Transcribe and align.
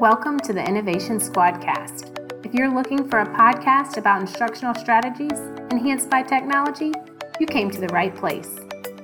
Welcome 0.00 0.38
to 0.40 0.52
the 0.52 0.62
Innovation 0.62 1.18
Squadcast. 1.18 2.44
If 2.44 2.52
you're 2.52 2.68
looking 2.68 3.08
for 3.08 3.20
a 3.20 3.26
podcast 3.26 3.96
about 3.96 4.20
instructional 4.20 4.74
strategies 4.74 5.38
enhanced 5.70 6.10
by 6.10 6.22
technology, 6.22 6.92
you 7.40 7.46
came 7.46 7.70
to 7.70 7.80
the 7.80 7.88
right 7.88 8.14
place. 8.14 8.58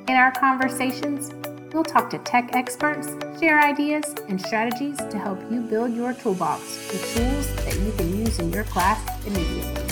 In 0.06 0.16
our 0.16 0.30
conversations, 0.32 1.32
we'll 1.72 1.82
talk 1.82 2.10
to 2.10 2.18
tech 2.18 2.50
experts, 2.54 3.08
share 3.40 3.58
ideas 3.58 4.04
and 4.28 4.38
strategies 4.38 4.98
to 4.98 5.18
help 5.18 5.40
you 5.50 5.62
build 5.62 5.94
your 5.94 6.12
toolbox 6.12 6.60
with 6.92 7.14
tools 7.16 7.56
that 7.64 7.74
you 7.80 7.92
can 7.92 8.14
use 8.14 8.38
in 8.38 8.52
your 8.52 8.64
class 8.64 9.00
immediately. 9.26 9.82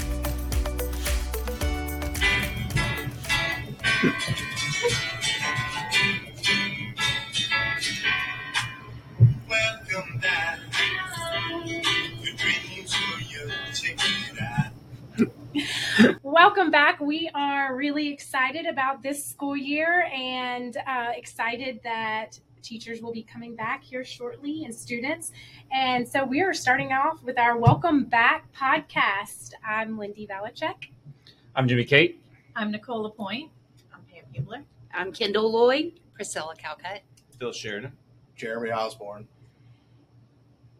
Welcome 16.32 16.70
back. 16.70 17.00
We 17.00 17.28
are 17.34 17.74
really 17.74 18.06
excited 18.06 18.64
about 18.64 19.02
this 19.02 19.26
school 19.26 19.56
year 19.56 20.08
and 20.14 20.76
uh, 20.86 21.10
excited 21.16 21.80
that 21.82 22.38
teachers 22.62 23.02
will 23.02 23.12
be 23.12 23.24
coming 23.24 23.56
back 23.56 23.82
here 23.82 24.04
shortly 24.04 24.64
and 24.64 24.72
students. 24.72 25.32
And 25.72 26.08
so 26.08 26.24
we 26.24 26.40
are 26.40 26.54
starting 26.54 26.92
off 26.92 27.20
with 27.24 27.36
our 27.36 27.58
Welcome 27.58 28.04
Back 28.04 28.46
podcast. 28.52 29.54
I'm 29.68 29.98
Lindy 29.98 30.28
Valachek. 30.28 30.90
I'm 31.56 31.66
Jimmy 31.66 31.84
Kate. 31.84 32.22
I'm 32.54 32.70
Nicole 32.70 33.02
Lapointe. 33.02 33.50
I'm 33.92 34.02
Pam 34.02 34.22
Hubler. 34.32 34.62
I'm 34.94 35.10
Kendall 35.10 35.50
Lloyd. 35.50 35.98
Priscilla 36.14 36.54
Calcutt. 36.54 37.00
Phil 37.40 37.50
Sheridan. 37.50 37.90
Jeremy 38.36 38.70
Osborne. 38.70 39.26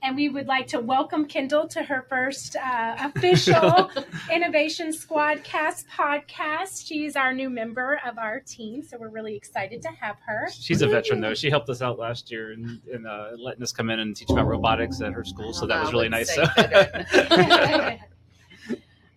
And 0.03 0.17
we 0.17 0.31
would 0.31 0.47
like 0.47 0.67
to 0.69 0.81
welcome 0.81 1.27
Kendall 1.27 1.69
to 1.69 1.83
her 1.83 2.07
first 2.09 2.57
uh, 2.57 2.97
official 2.99 3.91
Innovation 4.33 4.95
Squad 4.95 5.45
Cast 5.45 5.87
podcast. 5.89 6.87
She's 6.87 7.17
our 7.17 7.35
new 7.35 7.51
member 7.51 8.01
of 8.07 8.17
our 8.17 8.41
team, 8.41 8.83
so 8.83 8.97
we're 8.99 9.11
really 9.11 9.37
excited 9.37 9.83
to 9.83 9.89
have 9.89 10.17
her. 10.25 10.49
She's 10.51 10.81
a 10.81 10.89
veteran 10.89 11.21
though. 11.21 11.35
She 11.35 11.51
helped 11.51 11.69
us 11.69 11.83
out 11.83 11.99
last 11.99 12.31
year 12.31 12.53
and, 12.53 12.81
and 12.91 13.07
uh, 13.07 13.33
letting 13.37 13.63
us 13.63 13.73
come 13.73 13.91
in 13.91 13.99
and 14.01 14.17
teach 14.17 14.31
about 14.31 14.47
robotics 14.47 15.03
at 15.03 15.13
her 15.13 15.25
school. 15.25 15.53
So 15.53 15.67
that 15.67 15.83
was 15.83 15.93
really 15.93 16.09
nice. 16.09 16.35
So. 16.35 16.45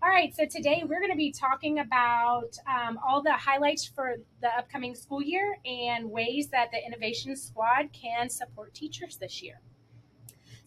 all 0.03 0.09
right, 0.09 0.35
so 0.35 0.45
today 0.45 0.83
we're 0.85 0.99
going 0.99 1.11
to 1.11 1.17
be 1.17 1.31
talking 1.31 1.79
about 1.79 2.57
um, 2.67 2.99
all 3.07 3.21
the 3.21 3.31
highlights 3.31 3.85
for 3.85 4.17
the 4.41 4.49
upcoming 4.49 4.95
school 4.95 5.21
year 5.21 5.57
and 5.65 6.11
ways 6.11 6.49
that 6.49 6.71
the 6.71 6.85
Innovation 6.85 7.37
Squad 7.37 7.93
can 7.93 8.29
support 8.29 8.73
teachers 8.73 9.15
this 9.15 9.41
year. 9.41 9.61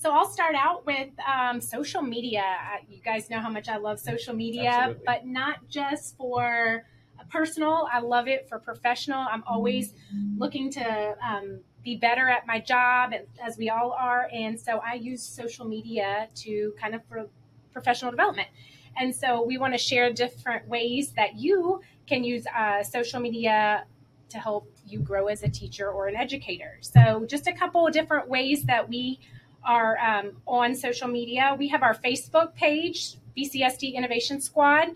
So 0.07 0.13
I'll 0.13 0.31
start 0.31 0.55
out 0.55 0.87
with 0.87 1.09
um, 1.27 1.61
social 1.61 2.01
media. 2.01 2.45
Uh, 2.45 2.77
You 2.89 3.01
guys 3.03 3.29
know 3.29 3.41
how 3.41 3.51
much 3.51 3.69
I 3.69 3.77
love 3.77 3.99
social 3.99 4.35
media, 4.35 4.71
Absolutely. 4.71 5.03
but 5.05 5.27
not 5.27 5.67
just 5.69 6.17
for 6.17 6.85
personal. 7.29 7.89
I 7.93 7.99
love 7.99 8.29
it 8.29 8.49
for 8.49 8.61
professional. 8.61 9.27
I'm 9.29 9.43
always 9.49 9.95
looking 10.39 10.71
to 10.71 11.17
um, 11.29 11.59
be 11.83 11.97
better 11.97 12.29
at 12.29 12.47
my 12.47 12.61
job, 12.61 13.15
as 13.45 13.59
we 13.59 13.69
all 13.69 13.91
are. 13.99 14.29
And 14.33 14.61
so 14.61 14.79
I 14.79 14.95
use 14.95 15.25
social 15.25 15.67
media 15.67 16.29
to 16.37 16.73
kind 16.81 16.95
of 16.95 17.05
for 17.09 17.27
professional 17.73 18.13
development. 18.13 18.51
And 18.97 19.13
so 19.13 19.43
we 19.43 19.59
want 19.59 19.75
to 19.75 19.79
share 19.79 20.13
different 20.13 20.69
ways 20.69 21.15
that 21.17 21.35
you 21.35 21.81
can 22.07 22.23
use 22.23 22.47
uh, 22.57 22.85
social 22.85 23.19
media 23.19 23.87
to 24.29 24.39
help 24.39 24.71
you 24.87 25.01
grow 25.01 25.27
as 25.27 25.43
a 25.43 25.49
teacher 25.49 25.91
or 25.91 26.07
an 26.07 26.15
educator. 26.15 26.79
So 26.81 27.27
just 27.27 27.49
a 27.49 27.53
couple 27.53 27.89
of 27.89 27.93
different 27.93 28.29
ways 28.29 28.63
that 28.67 28.89
we 28.89 29.19
are 29.67 29.99
um, 29.99 30.33
on 30.47 30.75
social 30.75 31.09
media. 31.09 31.55
We 31.59 31.69
have 31.69 31.83
our 31.83 31.95
Facebook 31.95 32.55
page, 32.55 33.17
BCSD 33.37 33.95
Innovation 33.95 34.41
Squad, 34.41 34.89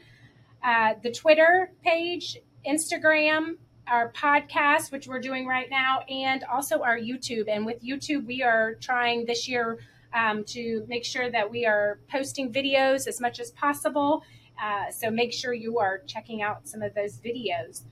uh, 0.62 0.94
the 1.02 1.10
Twitter 1.10 1.72
page, 1.84 2.38
Instagram, 2.66 3.56
our 3.86 4.12
podcast, 4.12 4.92
which 4.92 5.08
we're 5.08 5.20
doing 5.20 5.46
right 5.46 5.68
now, 5.68 6.00
and 6.08 6.44
also 6.44 6.82
our 6.82 6.96
YouTube. 6.96 7.48
And 7.48 7.66
with 7.66 7.82
YouTube, 7.82 8.24
we 8.26 8.42
are 8.42 8.74
trying 8.74 9.26
this 9.26 9.48
year 9.48 9.78
um, 10.14 10.44
to 10.44 10.84
make 10.88 11.04
sure 11.04 11.30
that 11.30 11.50
we 11.50 11.66
are 11.66 11.98
posting 12.10 12.52
videos 12.52 13.06
as 13.08 13.20
much 13.20 13.40
as 13.40 13.50
possible. 13.50 14.22
Uh, 14.62 14.90
so 14.90 15.10
make 15.10 15.32
sure 15.32 15.52
you 15.52 15.78
are 15.78 15.98
checking 16.06 16.42
out 16.42 16.68
some 16.68 16.82
of 16.82 16.94
those 16.94 17.18
videos. 17.18 17.82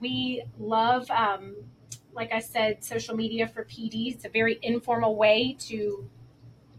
We 0.00 0.44
love, 0.58 1.10
um, 1.10 1.56
like 2.12 2.32
I 2.32 2.40
said, 2.40 2.82
social 2.82 3.14
media 3.14 3.46
for 3.46 3.64
PD. 3.64 4.14
It's 4.14 4.24
a 4.24 4.28
very 4.28 4.58
informal 4.62 5.16
way 5.16 5.56
to 5.60 6.08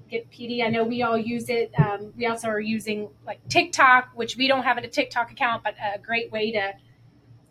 get 0.09 0.29
PD. 0.31 0.63
I 0.63 0.69
know 0.69 0.83
we 0.83 1.03
all 1.03 1.17
use 1.17 1.49
it. 1.49 1.71
Um, 1.77 2.13
we 2.15 2.25
also 2.25 2.47
are 2.47 2.59
using 2.59 3.09
like 3.25 3.39
TikTok, 3.49 4.09
which 4.15 4.37
we 4.37 4.47
don't 4.47 4.63
have 4.63 4.77
a 4.77 4.87
TikTok 4.87 5.31
account, 5.31 5.63
but 5.63 5.75
a 5.75 5.99
great 5.99 6.31
way 6.31 6.51
to 6.51 6.73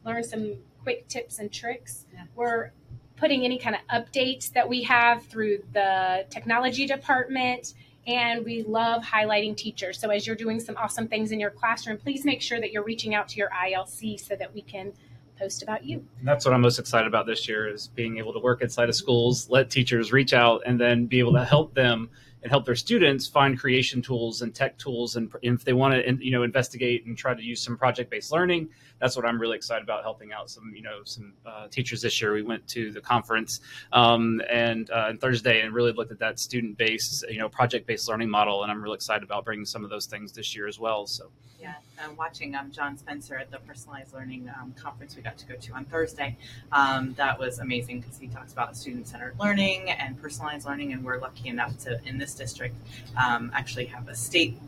learn 0.04 0.24
some 0.24 0.56
quick 0.82 1.08
tips 1.08 1.38
and 1.38 1.52
tricks. 1.52 2.06
Yeah. 2.12 2.24
We're 2.34 2.70
putting 3.16 3.44
any 3.44 3.58
kind 3.58 3.76
of 3.76 3.82
updates 4.04 4.52
that 4.52 4.68
we 4.68 4.82
have 4.84 5.24
through 5.26 5.62
the 5.72 6.26
technology 6.30 6.86
department. 6.86 7.74
And 8.06 8.44
we 8.44 8.62
love 8.62 9.02
highlighting 9.02 9.56
teachers. 9.56 9.98
So, 9.98 10.10
as 10.10 10.28
you're 10.28 10.36
doing 10.36 10.60
some 10.60 10.76
awesome 10.76 11.08
things 11.08 11.32
in 11.32 11.40
your 11.40 11.50
classroom, 11.50 11.98
please 11.98 12.24
make 12.24 12.40
sure 12.40 12.60
that 12.60 12.70
you're 12.70 12.84
reaching 12.84 13.16
out 13.16 13.26
to 13.30 13.36
your 13.36 13.50
ILC 13.50 14.20
so 14.20 14.36
that 14.36 14.54
we 14.54 14.62
can 14.62 14.92
post 15.38 15.62
about 15.62 15.84
you. 15.84 16.04
And 16.18 16.28
that's 16.28 16.44
what 16.44 16.54
I'm 16.54 16.60
most 16.60 16.78
excited 16.78 17.06
about 17.06 17.26
this 17.26 17.48
year 17.48 17.68
is 17.68 17.88
being 17.88 18.18
able 18.18 18.32
to 18.32 18.38
work 18.38 18.62
inside 18.62 18.88
of 18.88 18.94
schools, 18.94 19.48
let 19.50 19.70
teachers 19.70 20.12
reach 20.12 20.32
out, 20.32 20.62
and 20.66 20.80
then 20.80 21.06
be 21.06 21.18
able 21.18 21.32
to 21.32 21.44
help 21.44 21.74
them 21.74 22.10
and 22.46 22.52
help 22.52 22.64
their 22.64 22.76
students 22.76 23.26
find 23.26 23.58
creation 23.58 24.00
tools 24.00 24.42
and 24.42 24.54
tech 24.54 24.78
tools. 24.78 25.16
And 25.16 25.28
if 25.42 25.64
they 25.64 25.72
want 25.72 25.94
to, 25.94 26.24
you 26.24 26.30
know, 26.30 26.44
investigate 26.44 27.04
and 27.04 27.18
try 27.18 27.34
to 27.34 27.42
use 27.42 27.60
some 27.60 27.76
project-based 27.76 28.30
learning, 28.30 28.68
that's 29.00 29.16
what 29.16 29.26
I'm 29.26 29.40
really 29.40 29.56
excited 29.56 29.82
about 29.82 30.04
helping 30.04 30.32
out 30.32 30.48
some, 30.48 30.72
you 30.72 30.80
know, 30.80 31.00
some 31.02 31.32
uh, 31.44 31.66
teachers 31.66 32.02
this 32.02 32.22
year. 32.22 32.34
We 32.34 32.42
went 32.42 32.64
to 32.68 32.92
the 32.92 33.00
conference 33.00 33.58
um, 33.92 34.40
and 34.48 34.88
uh, 34.90 35.08
on 35.08 35.18
Thursday 35.18 35.62
and 35.62 35.74
really 35.74 35.90
looked 35.90 36.12
at 36.12 36.20
that 36.20 36.38
student-based, 36.38 37.26
you 37.28 37.40
know, 37.40 37.48
project-based 37.48 38.08
learning 38.08 38.30
model, 38.30 38.62
and 38.62 38.70
I'm 38.70 38.80
really 38.80 38.94
excited 38.94 39.24
about 39.24 39.44
bringing 39.44 39.66
some 39.66 39.82
of 39.82 39.90
those 39.90 40.06
things 40.06 40.30
this 40.30 40.54
year 40.54 40.68
as 40.68 40.78
well. 40.78 41.08
So. 41.08 41.32
Yeah, 41.58 41.72
I'm 42.02 42.16
watching 42.16 42.54
um, 42.54 42.70
John 42.70 42.96
Spencer 42.96 43.36
at 43.36 43.50
the 43.50 43.58
personalized 43.58 44.12
learning 44.12 44.50
um, 44.60 44.74
conference 44.80 45.16
we 45.16 45.22
got 45.22 45.38
to 45.38 45.46
go 45.46 45.54
to 45.54 45.72
on 45.72 45.84
Thursday. 45.86 46.36
Um, 46.72 47.14
that 47.14 47.38
was 47.38 47.58
amazing 47.58 48.00
because 48.00 48.18
he 48.18 48.28
talks 48.28 48.52
about 48.52 48.76
student 48.76 49.08
centered 49.08 49.34
learning 49.40 49.90
and 49.90 50.20
personalized 50.20 50.66
learning, 50.66 50.92
and 50.92 51.04
we're 51.04 51.18
lucky 51.18 51.48
enough 51.48 51.78
to, 51.78 52.00
in 52.04 52.18
this 52.18 52.34
district, 52.34 52.76
um, 53.16 53.50
actually 53.54 53.86
have 53.86 54.08
a 54.08 54.14
state 54.14 54.58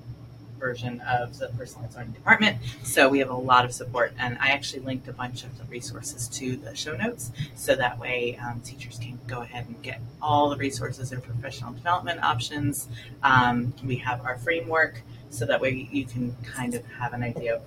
version 0.58 1.00
of 1.02 1.38
the 1.38 1.48
personalized 1.48 1.96
learning 1.96 2.12
department. 2.12 2.56
So 2.82 3.08
we 3.08 3.18
have 3.20 3.30
a 3.30 3.36
lot 3.36 3.64
of 3.64 3.72
support, 3.72 4.12
and 4.18 4.38
I 4.40 4.48
actually 4.48 4.80
linked 4.80 5.06
a 5.08 5.12
bunch 5.12 5.44
of 5.44 5.56
the 5.58 5.64
resources 5.64 6.28
to 6.30 6.56
the 6.56 6.74
show 6.74 6.96
notes 6.96 7.30
so 7.54 7.76
that 7.76 7.98
way 7.98 8.38
um, 8.42 8.60
teachers 8.62 8.98
can 8.98 9.18
go 9.26 9.42
ahead 9.42 9.66
and 9.66 9.80
get 9.82 10.00
all 10.20 10.48
the 10.48 10.56
resources 10.56 11.12
and 11.12 11.22
professional 11.22 11.72
development 11.72 12.22
options. 12.24 12.88
Um, 13.22 13.72
we 13.84 13.96
have 13.96 14.24
our 14.24 14.38
framework 14.38 15.02
so 15.30 15.46
that 15.46 15.60
way 15.60 15.88
you 15.90 16.04
can 16.04 16.36
kind 16.42 16.74
of 16.74 16.84
have 16.86 17.12
an 17.12 17.22
idea 17.22 17.56
of 17.56 17.62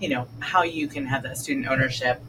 you 0.00 0.08
know 0.08 0.26
how 0.40 0.62
you 0.62 0.88
can 0.88 1.06
have 1.06 1.22
that 1.22 1.38
student 1.38 1.66
ownership 1.66 2.20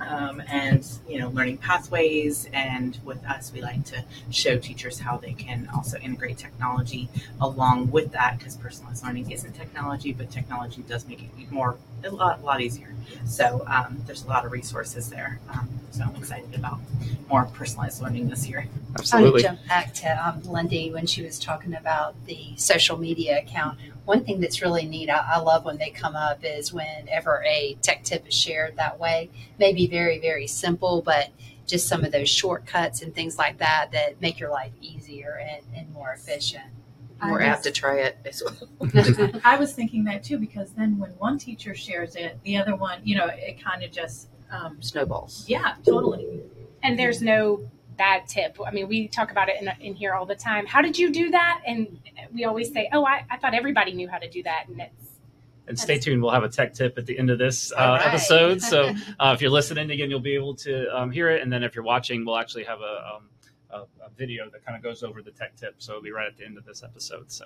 um, 0.00 0.42
and 0.48 0.86
you 1.08 1.18
know 1.18 1.28
learning 1.30 1.58
pathways. 1.58 2.48
And 2.52 2.98
with 3.04 3.24
us 3.24 3.52
we 3.52 3.60
like 3.62 3.84
to 3.86 4.04
show 4.30 4.58
teachers 4.58 4.98
how 4.98 5.16
they 5.16 5.32
can 5.32 5.68
also 5.74 5.98
integrate 5.98 6.38
technology 6.38 7.08
along 7.40 7.90
with 7.90 8.12
that 8.12 8.38
because 8.38 8.56
personalized 8.56 9.04
learning 9.04 9.30
isn't 9.30 9.52
technology 9.52 10.12
but 10.12 10.30
technology 10.30 10.82
does 10.82 11.06
make 11.06 11.22
it 11.22 11.50
more 11.50 11.76
a 12.04 12.10
lot, 12.10 12.40
a 12.40 12.44
lot 12.44 12.60
easier. 12.60 12.94
So 13.26 13.64
um, 13.66 14.02
there's 14.06 14.24
a 14.24 14.28
lot 14.28 14.44
of 14.44 14.52
resources 14.52 15.10
there 15.10 15.40
um, 15.50 15.68
so 15.90 16.04
i'm 16.04 16.14
excited 16.16 16.54
about 16.54 16.78
more 17.28 17.44
personalized 17.54 18.02
learning 18.02 18.28
this 18.28 18.48
year. 18.48 18.66
I 19.12 19.22
want 19.22 19.36
to 19.36 19.42
jump 19.42 19.66
back 19.68 19.94
to 19.94 20.28
um, 20.28 20.42
Lindy 20.42 20.90
when 20.92 21.06
she 21.06 21.22
was 21.22 21.38
talking 21.38 21.74
about 21.74 22.14
the 22.26 22.54
social 22.56 22.98
media 22.98 23.38
account. 23.38 23.78
One 24.04 24.24
thing 24.24 24.40
that's 24.40 24.62
really 24.62 24.86
neat, 24.86 25.10
I, 25.10 25.34
I 25.34 25.38
love 25.38 25.64
when 25.64 25.78
they 25.78 25.90
come 25.90 26.16
up, 26.16 26.44
is 26.44 26.72
whenever 26.72 27.42
a 27.46 27.76
tech 27.82 28.02
tip 28.04 28.26
is 28.26 28.34
shared 28.34 28.76
that 28.76 28.98
way. 28.98 29.30
Maybe 29.58 29.86
very, 29.86 30.18
very 30.18 30.46
simple, 30.46 31.02
but 31.02 31.30
just 31.66 31.86
some 31.88 32.04
of 32.04 32.12
those 32.12 32.28
shortcuts 32.28 33.02
and 33.02 33.14
things 33.14 33.38
like 33.38 33.58
that 33.58 33.90
that 33.92 34.20
make 34.20 34.40
your 34.40 34.50
life 34.50 34.72
easier 34.80 35.40
and, 35.40 35.62
and 35.76 35.92
more 35.92 36.12
efficient. 36.12 36.64
We're 37.22 37.42
apt 37.42 37.64
to 37.64 37.70
try 37.70 37.98
it 38.00 38.16
as 38.24 38.42
well. 38.42 39.30
I 39.44 39.56
was 39.56 39.74
thinking 39.74 40.04
that 40.04 40.24
too 40.24 40.38
because 40.38 40.72
then 40.72 40.98
when 40.98 41.10
one 41.12 41.38
teacher 41.38 41.74
shares 41.74 42.16
it, 42.16 42.38
the 42.44 42.56
other 42.56 42.74
one, 42.74 43.00
you 43.04 43.14
know, 43.14 43.26
it 43.26 43.62
kind 43.62 43.82
of 43.82 43.92
just, 43.92 44.28
um, 44.50 44.80
Snowballs. 44.80 45.44
yeah, 45.46 45.74
totally. 45.84 46.40
and 46.82 46.98
there's 46.98 47.20
no 47.20 47.70
bad 48.00 48.26
tip. 48.26 48.56
I 48.66 48.70
mean, 48.70 48.88
we 48.88 49.08
talk 49.08 49.30
about 49.30 49.50
it 49.50 49.60
in, 49.60 49.70
in 49.78 49.94
here 49.94 50.14
all 50.14 50.24
the 50.24 50.34
time. 50.34 50.64
How 50.64 50.80
did 50.80 50.98
you 50.98 51.12
do 51.12 51.30
that? 51.32 51.60
And 51.66 52.00
we 52.32 52.46
always 52.46 52.72
say, 52.72 52.88
oh, 52.94 53.04
I, 53.04 53.26
I 53.30 53.36
thought 53.36 53.52
everybody 53.52 53.92
knew 53.92 54.08
how 54.08 54.16
to 54.16 54.26
do 54.26 54.42
that. 54.44 54.68
And 54.68 54.80
it's, 54.80 55.10
And 55.68 55.78
stay 55.78 55.98
tuned. 55.98 56.22
We'll 56.22 56.30
have 56.30 56.42
a 56.42 56.48
tech 56.48 56.72
tip 56.72 56.96
at 56.96 57.04
the 57.04 57.18
end 57.18 57.28
of 57.28 57.38
this 57.38 57.72
uh, 57.72 57.76
All 57.76 57.88
right. 57.96 58.06
episode. 58.06 58.62
So 58.62 58.94
uh, 59.20 59.32
if 59.34 59.42
you're 59.42 59.50
listening 59.50 59.90
again, 59.90 60.08
you'll 60.08 60.18
be 60.18 60.34
able 60.34 60.54
to 60.56 60.88
um, 60.96 61.10
hear 61.10 61.28
it. 61.28 61.42
And 61.42 61.52
then 61.52 61.62
if 61.62 61.74
you're 61.74 61.84
watching, 61.84 62.24
we'll 62.24 62.38
actually 62.38 62.64
have 62.64 62.80
a, 62.80 63.16
um, 63.16 63.28
a, 63.68 64.06
a 64.06 64.10
video 64.16 64.48
that 64.48 64.64
kind 64.64 64.78
of 64.78 64.82
goes 64.82 65.02
over 65.02 65.20
the 65.20 65.32
tech 65.32 65.54
tip. 65.56 65.74
So 65.76 65.92
it'll 65.92 66.02
be 66.02 66.10
right 66.10 66.26
at 66.26 66.38
the 66.38 66.46
end 66.46 66.56
of 66.56 66.64
this 66.64 66.82
episode. 66.82 67.30
So 67.30 67.44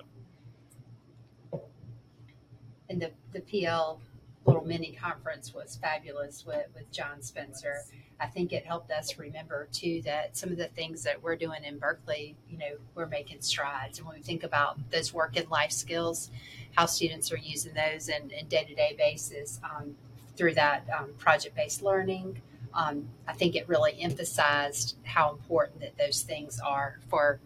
And 2.89 3.01
the, 3.01 3.11
the 3.33 3.41
PL 3.41 3.99
little 4.45 4.63
mini 4.63 4.91
conference 4.91 5.53
was 5.53 5.77
fabulous 5.81 6.45
with, 6.45 6.67
with 6.75 6.91
John 6.91 7.21
Spencer. 7.21 7.77
I 8.19 8.27
think 8.27 8.53
it 8.53 8.65
helped 8.65 8.91
us 8.91 9.17
remember 9.17 9.67
too 9.71 10.01
that 10.05 10.37
some 10.37 10.51
of 10.51 10.57
the 10.57 10.67
things 10.67 11.03
that 11.03 11.21
we're 11.21 11.35
doing 11.35 11.63
in 11.63 11.77
Berkeley, 11.79 12.35
you 12.49 12.57
know, 12.57 12.77
we're 12.93 13.07
making 13.07 13.41
strides. 13.41 13.97
And 13.97 14.07
when 14.07 14.17
we 14.17 14.21
think 14.21 14.43
about 14.43 14.77
those 14.91 15.13
work 15.13 15.35
and 15.35 15.49
life 15.49 15.71
skills, 15.71 16.29
how 16.75 16.85
students 16.85 17.31
are 17.31 17.37
using 17.37 17.73
those 17.73 18.09
in, 18.09 18.29
in 18.31 18.47
day-to-day 18.47 18.95
basis 18.97 19.59
um, 19.63 19.95
through 20.37 20.53
that 20.53 20.85
um, 20.97 21.09
project-based 21.17 21.81
learning, 21.81 22.41
um, 22.73 23.07
I 23.27 23.33
think 23.33 23.55
it 23.55 23.67
really 23.67 23.99
emphasized 23.99 24.97
how 25.03 25.31
important 25.31 25.79
that 25.81 25.97
those 25.97 26.21
things 26.21 26.59
are 26.59 26.99
for 27.09 27.39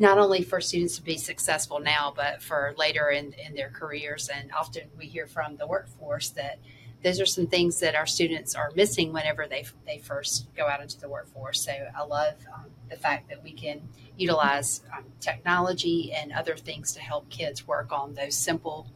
not 0.00 0.16
only 0.16 0.42
for 0.42 0.62
students 0.62 0.96
to 0.96 1.02
be 1.02 1.18
successful 1.18 1.78
now, 1.78 2.12
but 2.16 2.42
for 2.42 2.74
later 2.78 3.10
in, 3.10 3.34
in 3.34 3.54
their 3.54 3.68
careers. 3.68 4.30
And 4.34 4.50
often 4.52 4.84
we 4.98 5.04
hear 5.04 5.26
from 5.26 5.56
the 5.56 5.66
workforce 5.66 6.30
that 6.30 6.58
those 7.04 7.20
are 7.20 7.26
some 7.26 7.46
things 7.46 7.80
that 7.80 7.94
our 7.94 8.06
students 8.06 8.54
are 8.54 8.72
missing 8.74 9.12
whenever 9.12 9.46
they, 9.46 9.66
they 9.86 9.98
first 9.98 10.48
go 10.56 10.66
out 10.66 10.80
into 10.80 10.98
the 10.98 11.08
workforce. 11.08 11.62
So 11.62 11.72
I 11.94 12.02
love 12.02 12.34
um, 12.52 12.64
the 12.88 12.96
fact 12.96 13.28
that 13.28 13.42
we 13.42 13.52
can 13.52 13.82
utilize 14.16 14.80
um, 14.96 15.04
technology 15.20 16.12
and 16.14 16.32
other 16.32 16.56
things 16.56 16.94
to 16.94 17.00
help 17.00 17.28
kids 17.28 17.68
work 17.68 17.92
on 17.92 18.14
those 18.14 18.34
simple 18.34 18.86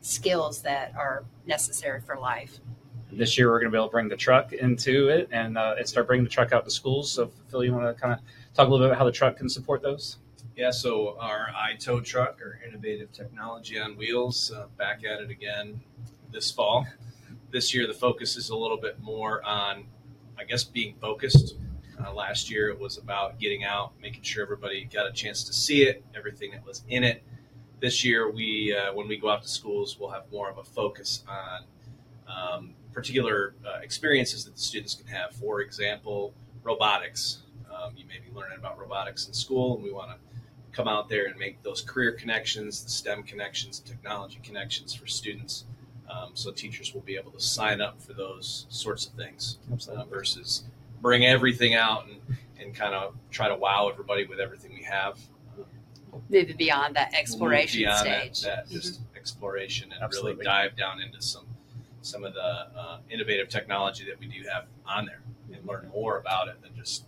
skills 0.00 0.62
that 0.62 0.94
are 0.96 1.24
necessary 1.44 2.00
for 2.00 2.16
life. 2.16 2.60
This 3.10 3.36
year, 3.36 3.50
we're 3.50 3.58
going 3.58 3.70
to 3.70 3.76
be 3.76 3.78
able 3.78 3.88
to 3.88 3.92
bring 3.92 4.08
the 4.08 4.16
truck 4.16 4.52
into 4.52 5.08
it 5.08 5.28
and, 5.32 5.58
uh, 5.58 5.74
and 5.76 5.88
start 5.88 6.06
bringing 6.06 6.24
the 6.24 6.30
truck 6.30 6.52
out 6.52 6.64
to 6.64 6.70
schools. 6.70 7.10
So, 7.10 7.30
Phil, 7.50 7.64
you 7.64 7.74
want 7.74 7.94
to 7.94 8.00
kind 8.00 8.14
of 8.14 8.20
talk 8.54 8.68
a 8.68 8.70
little 8.70 8.86
bit 8.86 8.92
about 8.92 8.98
how 8.98 9.04
the 9.04 9.12
truck 9.12 9.36
can 9.36 9.48
support 9.48 9.82
those? 9.82 10.18
Yeah, 10.54 10.70
so 10.70 11.16
our 11.18 11.48
iTow 11.48 12.04
truck, 12.04 12.38
our 12.44 12.60
innovative 12.66 13.10
technology 13.10 13.78
on 13.78 13.96
wheels, 13.96 14.52
uh, 14.52 14.66
back 14.76 15.02
at 15.02 15.22
it 15.22 15.30
again 15.30 15.80
this 16.30 16.50
fall. 16.50 16.86
This 17.50 17.72
year, 17.74 17.86
the 17.86 17.94
focus 17.94 18.36
is 18.36 18.50
a 18.50 18.56
little 18.56 18.76
bit 18.76 19.00
more 19.00 19.42
on, 19.44 19.84
I 20.38 20.44
guess, 20.44 20.62
being 20.62 20.94
focused. 21.00 21.56
Uh, 21.98 22.12
last 22.12 22.50
year, 22.50 22.68
it 22.68 22.78
was 22.78 22.98
about 22.98 23.38
getting 23.38 23.64
out, 23.64 23.92
making 24.02 24.22
sure 24.24 24.42
everybody 24.42 24.84
got 24.84 25.06
a 25.06 25.12
chance 25.12 25.42
to 25.44 25.54
see 25.54 25.84
it, 25.84 26.04
everything 26.14 26.50
that 26.50 26.66
was 26.66 26.82
in 26.86 27.02
it. 27.02 27.22
This 27.80 28.04
year, 28.04 28.30
we 28.30 28.76
uh, 28.76 28.92
when 28.92 29.08
we 29.08 29.16
go 29.16 29.30
out 29.30 29.42
to 29.42 29.48
schools, 29.48 29.98
we'll 29.98 30.10
have 30.10 30.30
more 30.30 30.50
of 30.50 30.58
a 30.58 30.64
focus 30.64 31.24
on 31.26 31.64
um, 32.28 32.74
particular 32.92 33.54
uh, 33.66 33.78
experiences 33.82 34.44
that 34.44 34.54
the 34.54 34.60
students 34.60 34.94
can 34.94 35.06
have. 35.06 35.32
For 35.32 35.62
example, 35.62 36.34
robotics. 36.62 37.38
Um, 37.74 37.94
you 37.96 38.04
may 38.06 38.18
be 38.18 38.34
learning 38.34 38.58
about 38.58 38.78
robotics 38.78 39.26
in 39.26 39.32
school, 39.32 39.76
and 39.76 39.82
we 39.82 39.90
want 39.90 40.10
to 40.10 40.31
come 40.72 40.88
out 40.88 41.08
there 41.08 41.26
and 41.26 41.38
make 41.38 41.62
those 41.62 41.82
career 41.82 42.12
connections, 42.12 42.82
the 42.82 42.90
STEM 42.90 43.22
connections, 43.24 43.80
technology 43.80 44.40
connections 44.42 44.94
for 44.94 45.06
students. 45.06 45.64
Um, 46.10 46.30
so 46.34 46.50
teachers 46.50 46.92
will 46.92 47.00
be 47.02 47.16
able 47.16 47.30
to 47.32 47.40
sign 47.40 47.80
up 47.80 48.00
for 48.00 48.12
those 48.12 48.66
sorts 48.68 49.06
of 49.06 49.12
things 49.14 49.58
uh, 49.88 50.04
versus 50.04 50.64
bring 51.00 51.24
everything 51.24 51.74
out 51.74 52.06
and, 52.06 52.38
and 52.60 52.74
kind 52.74 52.94
of 52.94 53.14
try 53.30 53.48
to 53.48 53.56
wow 53.56 53.88
everybody 53.90 54.26
with 54.26 54.40
everything 54.40 54.72
we 54.74 54.82
have. 54.82 55.18
Moving 56.28 56.56
beyond 56.56 56.96
that 56.96 57.14
exploration 57.14 57.80
Beyond 57.80 57.98
stage. 57.98 58.42
That, 58.42 58.68
that 58.68 58.70
just 58.70 59.00
exploration 59.16 59.92
and 59.92 60.02
Absolutely. 60.02 60.32
really 60.32 60.44
dive 60.44 60.76
down 60.76 61.00
into 61.00 61.22
some 61.22 61.46
some 62.02 62.24
of 62.24 62.34
the 62.34 62.42
uh, 62.42 62.98
innovative 63.10 63.48
technology 63.48 64.04
that 64.04 64.18
we 64.18 64.26
do 64.26 64.42
have 64.52 64.64
on 64.84 65.06
there 65.06 65.20
and 65.54 65.64
learn 65.66 65.88
more 65.94 66.18
about 66.18 66.48
it 66.48 66.60
than 66.60 66.74
just 66.76 67.04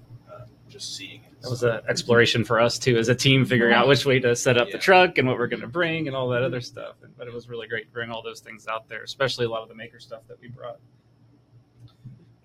just 0.75 0.97
seeing 0.97 1.23
it. 1.23 1.41
That 1.41 1.50
was 1.50 1.62
an 1.62 1.81
exploration 1.88 2.44
for 2.44 2.61
us 2.61 2.81
too, 2.81 2.99
as 2.99 3.09
a 3.09 3.15
team, 3.15 3.44
figuring 3.44 3.73
out 3.73 3.87
which 3.87 4.05
way 4.05 4.19
to 4.19 4.35
set 4.35 4.59
up 4.59 4.71
the 4.71 4.79
truck 4.79 5.19
and 5.19 5.29
what 5.29 5.38
we're 5.38 5.47
going 5.47 5.62
to 5.62 5.69
bring 5.69 6.09
and 6.09 6.17
all 6.17 6.29
that 6.31 6.43
other 6.43 6.61
stuff. 6.61 6.97
And, 7.03 7.17
but 7.17 7.29
it 7.29 7.32
was 7.32 7.49
really 7.49 7.69
great 7.69 7.87
to 7.87 7.93
bring 7.93 8.11
all 8.11 8.23
those 8.23 8.41
things 8.41 8.67
out 8.67 8.88
there, 8.88 9.05
especially 9.05 9.47
a 9.47 9.49
lot 9.49 9.62
of 9.62 9.69
the 9.69 9.75
maker 9.75 10.00
stuff 10.00 10.23
that 10.26 10.41
we 10.41 10.49
brought. 10.49 10.81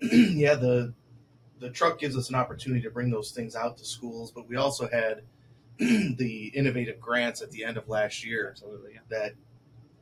yeah, 0.00 0.54
the 0.54 0.94
the 1.58 1.70
truck 1.70 1.98
gives 1.98 2.16
us 2.16 2.28
an 2.30 2.36
opportunity 2.36 2.80
to 2.82 2.90
bring 2.90 3.10
those 3.10 3.32
things 3.32 3.56
out 3.56 3.76
to 3.78 3.84
schools, 3.84 4.30
but 4.30 4.48
we 4.48 4.56
also 4.56 4.88
had 4.88 5.22
the 5.78 6.52
innovative 6.54 7.00
grants 7.00 7.42
at 7.42 7.50
the 7.50 7.64
end 7.64 7.76
of 7.76 7.88
last 7.88 8.24
year 8.24 8.50
Absolutely, 8.52 8.92
yeah. 8.94 9.00
that 9.10 9.32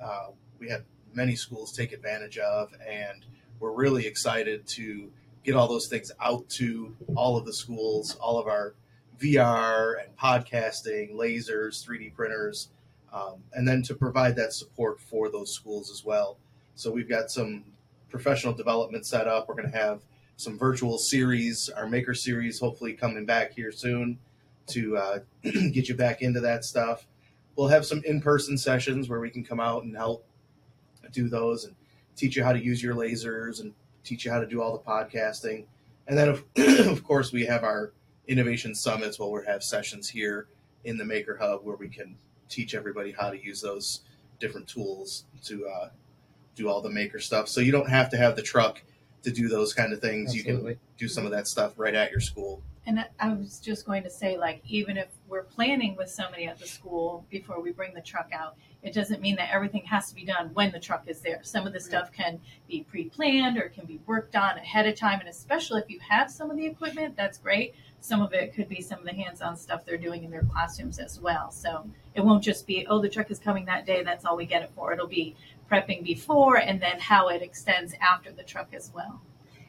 uh, 0.04 0.28
we 0.58 0.68
had 0.68 0.84
many 1.14 1.34
schools 1.34 1.72
take 1.72 1.92
advantage 1.92 2.36
of, 2.36 2.72
and 2.86 3.24
we're 3.58 3.72
really 3.72 4.06
excited 4.06 4.66
to 4.66 5.10
get 5.48 5.56
all 5.56 5.66
those 5.66 5.86
things 5.86 6.12
out 6.20 6.46
to 6.50 6.94
all 7.16 7.38
of 7.38 7.46
the 7.46 7.52
schools, 7.54 8.16
all 8.16 8.38
of 8.38 8.46
our 8.46 8.74
VR 9.18 9.94
and 10.04 10.14
podcasting, 10.14 11.14
lasers, 11.14 11.82
3D 11.82 12.14
printers, 12.14 12.68
um, 13.14 13.42
and 13.54 13.66
then 13.66 13.82
to 13.82 13.94
provide 13.94 14.36
that 14.36 14.52
support 14.52 15.00
for 15.00 15.30
those 15.30 15.54
schools 15.54 15.90
as 15.90 16.04
well. 16.04 16.36
So 16.74 16.92
we've 16.92 17.08
got 17.08 17.30
some 17.30 17.64
professional 18.10 18.52
development 18.52 19.06
set 19.06 19.26
up. 19.26 19.48
We're 19.48 19.54
going 19.54 19.72
to 19.72 19.76
have 19.78 20.02
some 20.36 20.58
virtual 20.58 20.98
series, 20.98 21.70
our 21.70 21.88
maker 21.88 22.12
series, 22.12 22.60
hopefully 22.60 22.92
coming 22.92 23.24
back 23.24 23.54
here 23.54 23.72
soon 23.72 24.18
to 24.66 24.98
uh, 24.98 25.18
get 25.42 25.88
you 25.88 25.94
back 25.94 26.20
into 26.20 26.40
that 26.40 26.66
stuff. 26.66 27.06
We'll 27.56 27.68
have 27.68 27.86
some 27.86 28.02
in-person 28.04 28.58
sessions 28.58 29.08
where 29.08 29.18
we 29.18 29.30
can 29.30 29.44
come 29.44 29.60
out 29.60 29.84
and 29.84 29.96
help 29.96 30.26
do 31.10 31.30
those 31.30 31.64
and 31.64 31.74
teach 32.16 32.36
you 32.36 32.44
how 32.44 32.52
to 32.52 32.62
use 32.62 32.82
your 32.82 32.94
lasers 32.94 33.62
and 33.62 33.72
teach 34.08 34.24
you 34.24 34.30
how 34.30 34.40
to 34.40 34.46
do 34.46 34.62
all 34.62 34.72
the 34.72 34.78
podcasting. 34.78 35.64
And 36.06 36.16
then, 36.16 36.28
of, 36.30 36.44
of 36.56 37.04
course, 37.04 37.32
we 37.32 37.44
have 37.44 37.62
our 37.62 37.92
innovation 38.26 38.74
summits 38.74 39.18
where 39.18 39.28
we'll 39.28 39.44
have 39.44 39.62
sessions 39.62 40.08
here 40.08 40.48
in 40.84 40.96
the 40.96 41.04
Maker 41.04 41.36
Hub 41.36 41.60
where 41.64 41.76
we 41.76 41.88
can 41.88 42.16
teach 42.48 42.74
everybody 42.74 43.12
how 43.12 43.30
to 43.30 43.42
use 43.42 43.60
those 43.60 44.00
different 44.40 44.66
tools 44.66 45.24
to 45.44 45.66
uh, 45.68 45.90
do 46.54 46.68
all 46.68 46.80
the 46.80 46.90
maker 46.90 47.18
stuff. 47.18 47.48
So 47.48 47.60
you 47.60 47.72
don't 47.72 47.88
have 47.90 48.08
to 48.10 48.16
have 48.16 48.36
the 48.36 48.42
truck 48.42 48.82
to 49.22 49.30
do 49.30 49.48
those 49.48 49.74
kind 49.74 49.92
of 49.92 50.00
things. 50.00 50.34
You 50.34 50.42
can 50.44 50.78
do 50.96 51.08
some 51.08 51.26
of 51.26 51.32
that 51.32 51.46
stuff 51.46 51.74
right 51.76 51.94
at 51.94 52.10
your 52.10 52.20
school. 52.20 52.62
And 52.86 53.00
I- 53.00 53.08
I 53.20 53.34
was 53.34 53.58
just 53.58 53.84
going 53.84 54.02
to 54.04 54.10
say, 54.10 54.38
like, 54.38 54.62
even 54.66 54.96
if 54.96 55.08
we're 55.28 55.42
planning 55.42 55.94
with 55.96 56.08
somebody 56.08 56.46
at 56.46 56.58
the 56.58 56.66
school 56.66 57.26
before 57.28 57.60
we 57.60 57.70
bring 57.72 57.92
the 57.92 58.00
truck 58.00 58.30
out, 58.32 58.56
it 58.82 58.94
doesn't 58.94 59.20
mean 59.20 59.36
that 59.36 59.52
everything 59.52 59.84
has 59.84 60.08
to 60.08 60.14
be 60.14 60.24
done 60.24 60.50
when 60.54 60.70
the 60.70 60.78
truck 60.78 61.02
is 61.06 61.20
there. 61.20 61.40
Some 61.42 61.66
of 61.66 61.72
the 61.72 61.80
stuff 61.80 62.12
can 62.12 62.40
be 62.68 62.84
pre-planned 62.84 63.58
or 63.58 63.68
can 63.70 63.86
be 63.86 64.00
worked 64.06 64.36
on 64.36 64.56
ahead 64.56 64.86
of 64.86 64.94
time, 64.94 65.20
and 65.20 65.28
especially 65.28 65.80
if 65.80 65.90
you 65.90 65.98
have 66.00 66.30
some 66.30 66.50
of 66.50 66.56
the 66.56 66.66
equipment, 66.66 67.16
that's 67.16 67.38
great. 67.38 67.74
Some 68.00 68.22
of 68.22 68.32
it 68.32 68.54
could 68.54 68.68
be 68.68 68.80
some 68.80 69.00
of 69.00 69.04
the 69.04 69.12
hands-on 69.12 69.56
stuff 69.56 69.84
they're 69.84 69.98
doing 69.98 70.22
in 70.22 70.30
their 70.30 70.44
classrooms 70.44 71.00
as 71.00 71.20
well. 71.20 71.50
So 71.50 71.84
it 72.14 72.24
won't 72.24 72.44
just 72.44 72.66
be, 72.66 72.86
oh, 72.88 73.00
the 73.00 73.08
truck 73.08 73.30
is 73.30 73.40
coming 73.40 73.64
that 73.64 73.84
day. 73.84 74.04
That's 74.04 74.24
all 74.24 74.36
we 74.36 74.46
get 74.46 74.62
it 74.62 74.70
for. 74.76 74.92
It'll 74.92 75.08
be 75.08 75.34
prepping 75.70 76.04
before 76.04 76.58
and 76.58 76.80
then 76.80 77.00
how 77.00 77.28
it 77.28 77.42
extends 77.42 77.94
after 78.00 78.30
the 78.30 78.44
truck 78.44 78.72
as 78.72 78.92
well. 78.94 79.20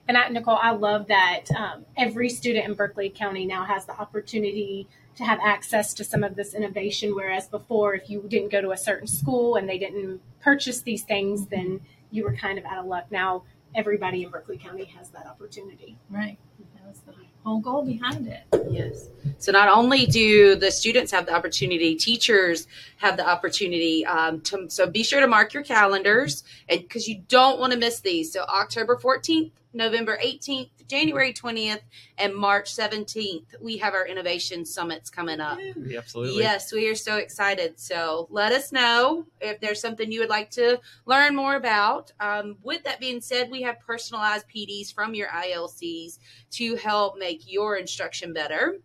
And 0.09 0.17
I, 0.17 0.27
Nicole, 0.29 0.57
I 0.59 0.71
love 0.71 1.05
that 1.09 1.43
um, 1.55 1.85
every 1.95 2.29
student 2.29 2.65
in 2.65 2.73
Berkeley 2.73 3.11
County 3.11 3.45
now 3.45 3.63
has 3.63 3.85
the 3.85 3.93
opportunity 3.93 4.87
to 5.13 5.23
have 5.23 5.37
access 5.39 5.93
to 5.93 6.03
some 6.03 6.23
of 6.23 6.35
this 6.35 6.55
innovation. 6.55 7.13
Whereas 7.13 7.47
before, 7.47 7.93
if 7.93 8.09
you 8.09 8.25
didn't 8.27 8.51
go 8.51 8.59
to 8.59 8.71
a 8.71 8.77
certain 8.77 9.05
school 9.05 9.55
and 9.55 9.69
they 9.69 9.77
didn't 9.77 10.19
purchase 10.41 10.81
these 10.81 11.03
things, 11.03 11.45
then 11.45 11.81
you 12.09 12.23
were 12.23 12.33
kind 12.35 12.57
of 12.57 12.65
out 12.65 12.79
of 12.79 12.87
luck. 12.87 13.05
Now 13.11 13.43
everybody 13.75 14.23
in 14.23 14.31
Berkeley 14.31 14.57
County 14.57 14.85
has 14.85 15.09
that 15.09 15.27
opportunity. 15.27 15.99
Right. 16.09 16.39
That 16.73 16.87
was 16.87 17.01
the 17.01 17.11
whole 17.43 17.59
goal 17.59 17.83
behind 17.83 18.27
it. 18.27 18.43
Yes. 18.69 19.07
So 19.37 19.51
not 19.51 19.69
only 19.69 20.05
do 20.05 20.55
the 20.55 20.71
students 20.71 21.11
have 21.11 21.25
the 21.25 21.33
opportunity, 21.33 21.95
teachers 21.95 22.67
have 22.97 23.17
the 23.17 23.27
opportunity. 23.27 24.05
Um, 24.05 24.41
to, 24.41 24.69
so 24.69 24.87
be 24.87 25.03
sure 25.03 25.21
to 25.21 25.27
mark 25.27 25.53
your 25.53 25.63
calendars, 25.63 26.43
and 26.67 26.81
because 26.81 27.07
you 27.07 27.23
don't 27.27 27.59
want 27.59 27.73
to 27.73 27.79
miss 27.79 28.01
these. 28.01 28.33
So 28.33 28.41
October 28.43 28.97
fourteenth, 28.97 29.53
November 29.73 30.17
eighteenth, 30.21 30.69
January 30.89 31.31
twentieth, 31.31 31.81
and 32.17 32.35
March 32.35 32.73
seventeenth, 32.73 33.55
we 33.61 33.77
have 33.77 33.93
our 33.93 34.05
innovation 34.07 34.65
summits 34.65 35.09
coming 35.09 35.39
up. 35.39 35.59
Yeah, 35.61 35.99
absolutely. 35.99 36.41
Yes, 36.41 36.73
we 36.73 36.89
are 36.89 36.95
so 36.95 37.17
excited. 37.17 37.79
So 37.79 38.27
let 38.29 38.51
us 38.51 38.71
know 38.71 39.25
if 39.39 39.61
there's 39.61 39.79
something 39.79 40.11
you 40.11 40.19
would 40.19 40.29
like 40.29 40.49
to 40.51 40.79
learn 41.05 41.35
more 41.35 41.55
about. 41.55 42.11
Um, 42.19 42.57
with 42.63 42.83
that 42.83 42.99
being 42.99 43.21
said, 43.21 43.49
we 43.49 43.61
have 43.61 43.79
personalized 43.79 44.45
PDs 44.53 44.93
from 44.93 45.13
your 45.13 45.27
ILCs 45.27 46.17
to 46.51 46.75
help 46.75 47.17
make 47.17 47.49
your 47.49 47.77
instruction 47.77 48.33
better, 48.33 48.79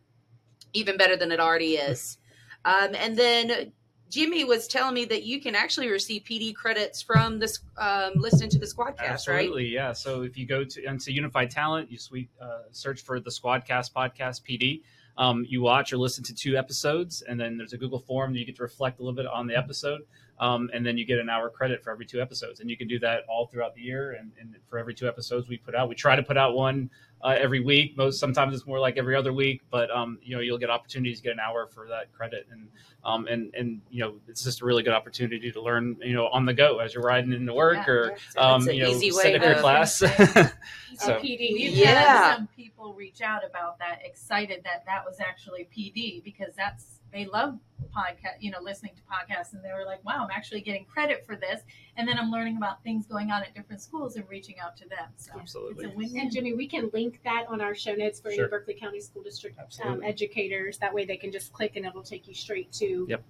even 0.74 0.96
better 0.96 1.16
than 1.16 1.32
it 1.32 1.40
already 1.40 1.76
is. 1.76 2.18
Um, 2.66 2.94
and 2.94 3.16
then 3.16 3.72
Jimmy 4.14 4.44
was 4.44 4.68
telling 4.68 4.94
me 4.94 5.04
that 5.06 5.24
you 5.24 5.40
can 5.40 5.56
actually 5.56 5.88
receive 5.88 6.22
PD 6.22 6.54
credits 6.54 7.02
from 7.02 7.40
this 7.40 7.58
um, 7.76 8.12
listening 8.14 8.48
to 8.50 8.60
the 8.60 8.66
Squadcast, 8.66 9.00
right? 9.00 9.10
Absolutely, 9.10 9.66
yeah. 9.66 9.92
So 9.92 10.22
if 10.22 10.38
you 10.38 10.46
go 10.46 10.62
to 10.62 10.84
into 10.84 11.12
Unified 11.12 11.50
Talent, 11.50 11.90
you 11.90 11.98
uh, 12.40 12.58
search 12.70 13.02
for 13.02 13.18
the 13.18 13.30
Squadcast 13.30 13.92
podcast 13.92 14.42
PD. 14.48 14.82
Um, 15.18 15.44
you 15.48 15.62
watch 15.62 15.92
or 15.92 15.96
listen 15.96 16.22
to 16.24 16.34
two 16.34 16.56
episodes, 16.56 17.22
and 17.22 17.40
then 17.40 17.56
there's 17.56 17.72
a 17.72 17.76
Google 17.76 17.98
form 17.98 18.32
that 18.32 18.38
you 18.38 18.46
get 18.46 18.54
to 18.54 18.62
reflect 18.62 19.00
a 19.00 19.02
little 19.02 19.16
bit 19.16 19.26
on 19.26 19.48
the 19.48 19.58
episode, 19.58 20.02
um, 20.40 20.70
and 20.74 20.84
then 20.84 20.98
you 20.98 21.04
get 21.04 21.18
an 21.18 21.28
hour 21.28 21.48
credit 21.48 21.82
for 21.82 21.90
every 21.90 22.06
two 22.06 22.20
episodes, 22.20 22.60
and 22.60 22.68
you 22.70 22.76
can 22.76 22.88
do 22.88 22.98
that 23.00 23.20
all 23.28 23.46
throughout 23.46 23.74
the 23.74 23.80
year. 23.82 24.12
And, 24.12 24.32
and 24.40 24.54
for 24.68 24.78
every 24.78 24.94
two 24.94 25.06
episodes 25.08 25.48
we 25.48 25.56
put 25.58 25.74
out, 25.74 25.88
we 25.88 25.94
try 25.94 26.16
to 26.16 26.22
put 26.22 26.36
out 26.36 26.54
one 26.54 26.90
uh, 27.22 27.36
every 27.38 27.60
week. 27.60 27.96
Most 27.96 28.18
sometimes 28.20 28.54
it's 28.54 28.66
more 28.66 28.80
like 28.80 28.96
every 28.98 29.16
other 29.16 29.32
week, 29.32 29.62
but 29.70 29.90
um, 29.90 30.18
you 30.22 30.34
know 30.34 30.40
you'll 30.42 30.58
get 30.58 30.70
opportunities 30.70 31.18
to 31.18 31.24
get 31.24 31.32
an 31.32 31.40
hour 31.40 31.66
for 31.66 31.86
that 31.88 32.12
credit, 32.12 32.46
and 32.50 32.68
um, 33.04 33.26
and 33.28 33.54
and 33.54 33.80
you 33.90 34.00
know 34.00 34.16
it's 34.28 34.42
just 34.44 34.60
a 34.60 34.64
really 34.64 34.82
good 34.82 34.92
opportunity 34.92 35.50
to 35.52 35.62
learn 35.62 35.96
you 36.02 36.14
know 36.14 36.26
on 36.28 36.44
the 36.44 36.52
go 36.52 36.78
as 36.78 36.94
you're 36.94 37.02
riding 37.02 37.32
into 37.32 37.54
work 37.54 37.86
Yeah, 37.86 37.92
or 37.92 38.16
um, 38.36 38.68
you 38.68 38.82
know 38.82 38.90
easy 38.90 39.10
way 39.12 39.22
sit 39.22 39.34
in 39.36 39.42
your 39.42 39.56
class. 39.60 40.02
So- 40.96 41.18
PD. 41.18 41.52
We've 41.54 41.72
Yeah. 41.72 41.86
had 41.88 42.36
some 42.36 42.46
people 42.54 42.94
reach 42.94 43.20
out 43.20 43.42
about 43.44 43.78
that, 43.80 44.00
excited 44.04 44.62
that 44.64 44.84
that 44.86 45.04
was 45.04 45.18
actually 45.18 45.66
PD 45.76 46.22
because 46.22 46.54
that's 46.56 46.93
they 47.14 47.24
love 47.26 47.58
podcast, 47.96 48.36
you 48.40 48.50
know, 48.50 48.58
listening 48.60 48.92
to 48.96 49.02
podcasts, 49.02 49.52
and 49.52 49.64
they 49.64 49.70
were 49.72 49.84
like, 49.86 50.04
"Wow, 50.04 50.24
I'm 50.24 50.30
actually 50.30 50.60
getting 50.60 50.84
credit 50.84 51.24
for 51.24 51.36
this," 51.36 51.62
and 51.96 52.08
then 52.08 52.18
I'm 52.18 52.30
learning 52.30 52.56
about 52.56 52.82
things 52.82 53.06
going 53.06 53.30
on 53.30 53.42
at 53.42 53.54
different 53.54 53.80
schools 53.80 54.16
and 54.16 54.28
reaching 54.28 54.58
out 54.58 54.76
to 54.78 54.88
them. 54.88 55.08
So 55.16 55.32
Absolutely. 55.38 55.86
it's 55.86 56.14
a. 56.14 56.18
And 56.18 56.32
Jimmy, 56.32 56.54
we 56.54 56.66
can 56.66 56.90
link 56.92 57.20
that 57.24 57.46
on 57.48 57.60
our 57.60 57.74
show 57.74 57.94
notes 57.94 58.20
for 58.20 58.32
Sure. 58.32 58.44
any 58.44 58.50
Berkeley 58.50 58.74
County 58.74 59.00
School 59.00 59.22
District 59.22 59.56
um, 59.58 59.64
Absolutely. 59.64 60.06
educators. 60.06 60.78
That 60.78 60.92
way 60.92 61.04
they 61.04 61.16
can 61.16 61.30
just 61.30 61.52
click 61.52 61.76
and 61.76 61.86
it'll 61.86 62.02
take 62.02 62.26
you 62.26 62.34
straight 62.34 62.72
to 62.72 63.06
Yep. 63.08 63.24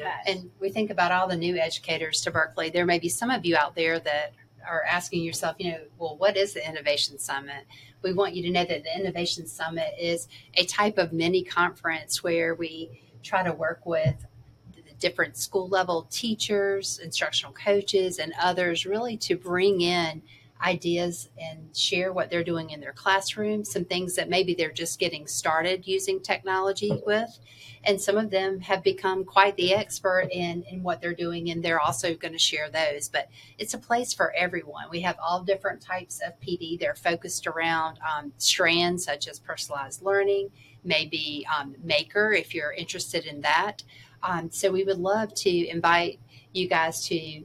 that. 0.00 0.22
And 0.26 0.50
we 0.58 0.70
think 0.70 0.90
about 0.90 1.12
all 1.12 1.28
the 1.28 1.36
new 1.36 1.56
educators 1.56 2.20
to 2.22 2.32
Berkeley. 2.32 2.70
There 2.70 2.86
may 2.86 2.98
be 2.98 3.08
some 3.08 3.30
of 3.30 3.46
you 3.46 3.56
out 3.56 3.76
there 3.76 4.00
that 4.00 4.32
are 4.66 4.82
asking 4.84 5.22
yourself, 5.22 5.56
you 5.58 5.72
know, 5.72 5.80
well, 5.98 6.16
what 6.16 6.36
is 6.36 6.54
the 6.54 6.66
Innovation 6.66 7.18
Summit? 7.18 7.66
We 8.02 8.12
want 8.12 8.34
you 8.34 8.42
to 8.44 8.50
know 8.50 8.64
that 8.64 8.82
the 8.84 8.96
Innovation 8.98 9.46
Summit 9.46 9.92
is 9.98 10.28
a 10.54 10.64
type 10.64 10.98
of 10.98 11.12
mini 11.12 11.44
conference 11.44 12.22
where 12.22 12.54
we 12.54 13.00
try 13.22 13.42
to 13.42 13.52
work 13.52 13.84
with 13.86 14.26
the 14.74 14.94
different 14.98 15.36
school 15.36 15.68
level 15.68 16.06
teachers, 16.10 16.98
instructional 17.02 17.52
coaches, 17.52 18.18
and 18.18 18.32
others 18.40 18.86
really 18.86 19.16
to 19.18 19.36
bring 19.36 19.80
in 19.80 20.22
ideas 20.62 21.28
and 21.38 21.76
share 21.76 22.12
what 22.12 22.30
they're 22.30 22.44
doing 22.44 22.70
in 22.70 22.80
their 22.80 22.92
classroom, 22.92 23.64
some 23.64 23.84
things 23.84 24.14
that 24.14 24.28
maybe 24.28 24.54
they're 24.54 24.72
just 24.72 24.98
getting 24.98 25.26
started 25.26 25.86
using 25.86 26.20
technology 26.20 27.02
with. 27.06 27.38
And 27.84 28.00
some 28.00 28.16
of 28.16 28.30
them 28.30 28.60
have 28.60 28.82
become 28.84 29.24
quite 29.24 29.56
the 29.56 29.74
expert 29.74 30.28
in, 30.30 30.62
in 30.70 30.82
what 30.82 31.00
they're 31.00 31.14
doing 31.14 31.50
and 31.50 31.62
they're 31.62 31.80
also 31.80 32.14
going 32.14 32.32
to 32.32 32.38
share 32.38 32.70
those. 32.70 33.08
But 33.08 33.28
it's 33.58 33.74
a 33.74 33.78
place 33.78 34.12
for 34.12 34.32
everyone. 34.34 34.84
We 34.90 35.00
have 35.00 35.16
all 35.20 35.42
different 35.42 35.80
types 35.80 36.20
of 36.24 36.38
pd 36.40 36.78
they're 36.78 36.94
focused 36.94 37.46
around 37.46 37.98
um, 38.08 38.32
strands 38.38 39.04
such 39.04 39.26
as 39.26 39.38
personalized 39.38 40.02
learning 40.02 40.50
maybe 40.84 41.46
um, 41.56 41.74
maker 41.82 42.32
if 42.32 42.54
you're 42.54 42.72
interested 42.72 43.24
in 43.24 43.40
that. 43.42 43.82
Um, 44.22 44.50
so 44.50 44.70
we 44.70 44.84
would 44.84 44.98
love 44.98 45.34
to 45.34 45.68
invite 45.68 46.18
you 46.52 46.68
guys 46.68 47.06
to 47.08 47.44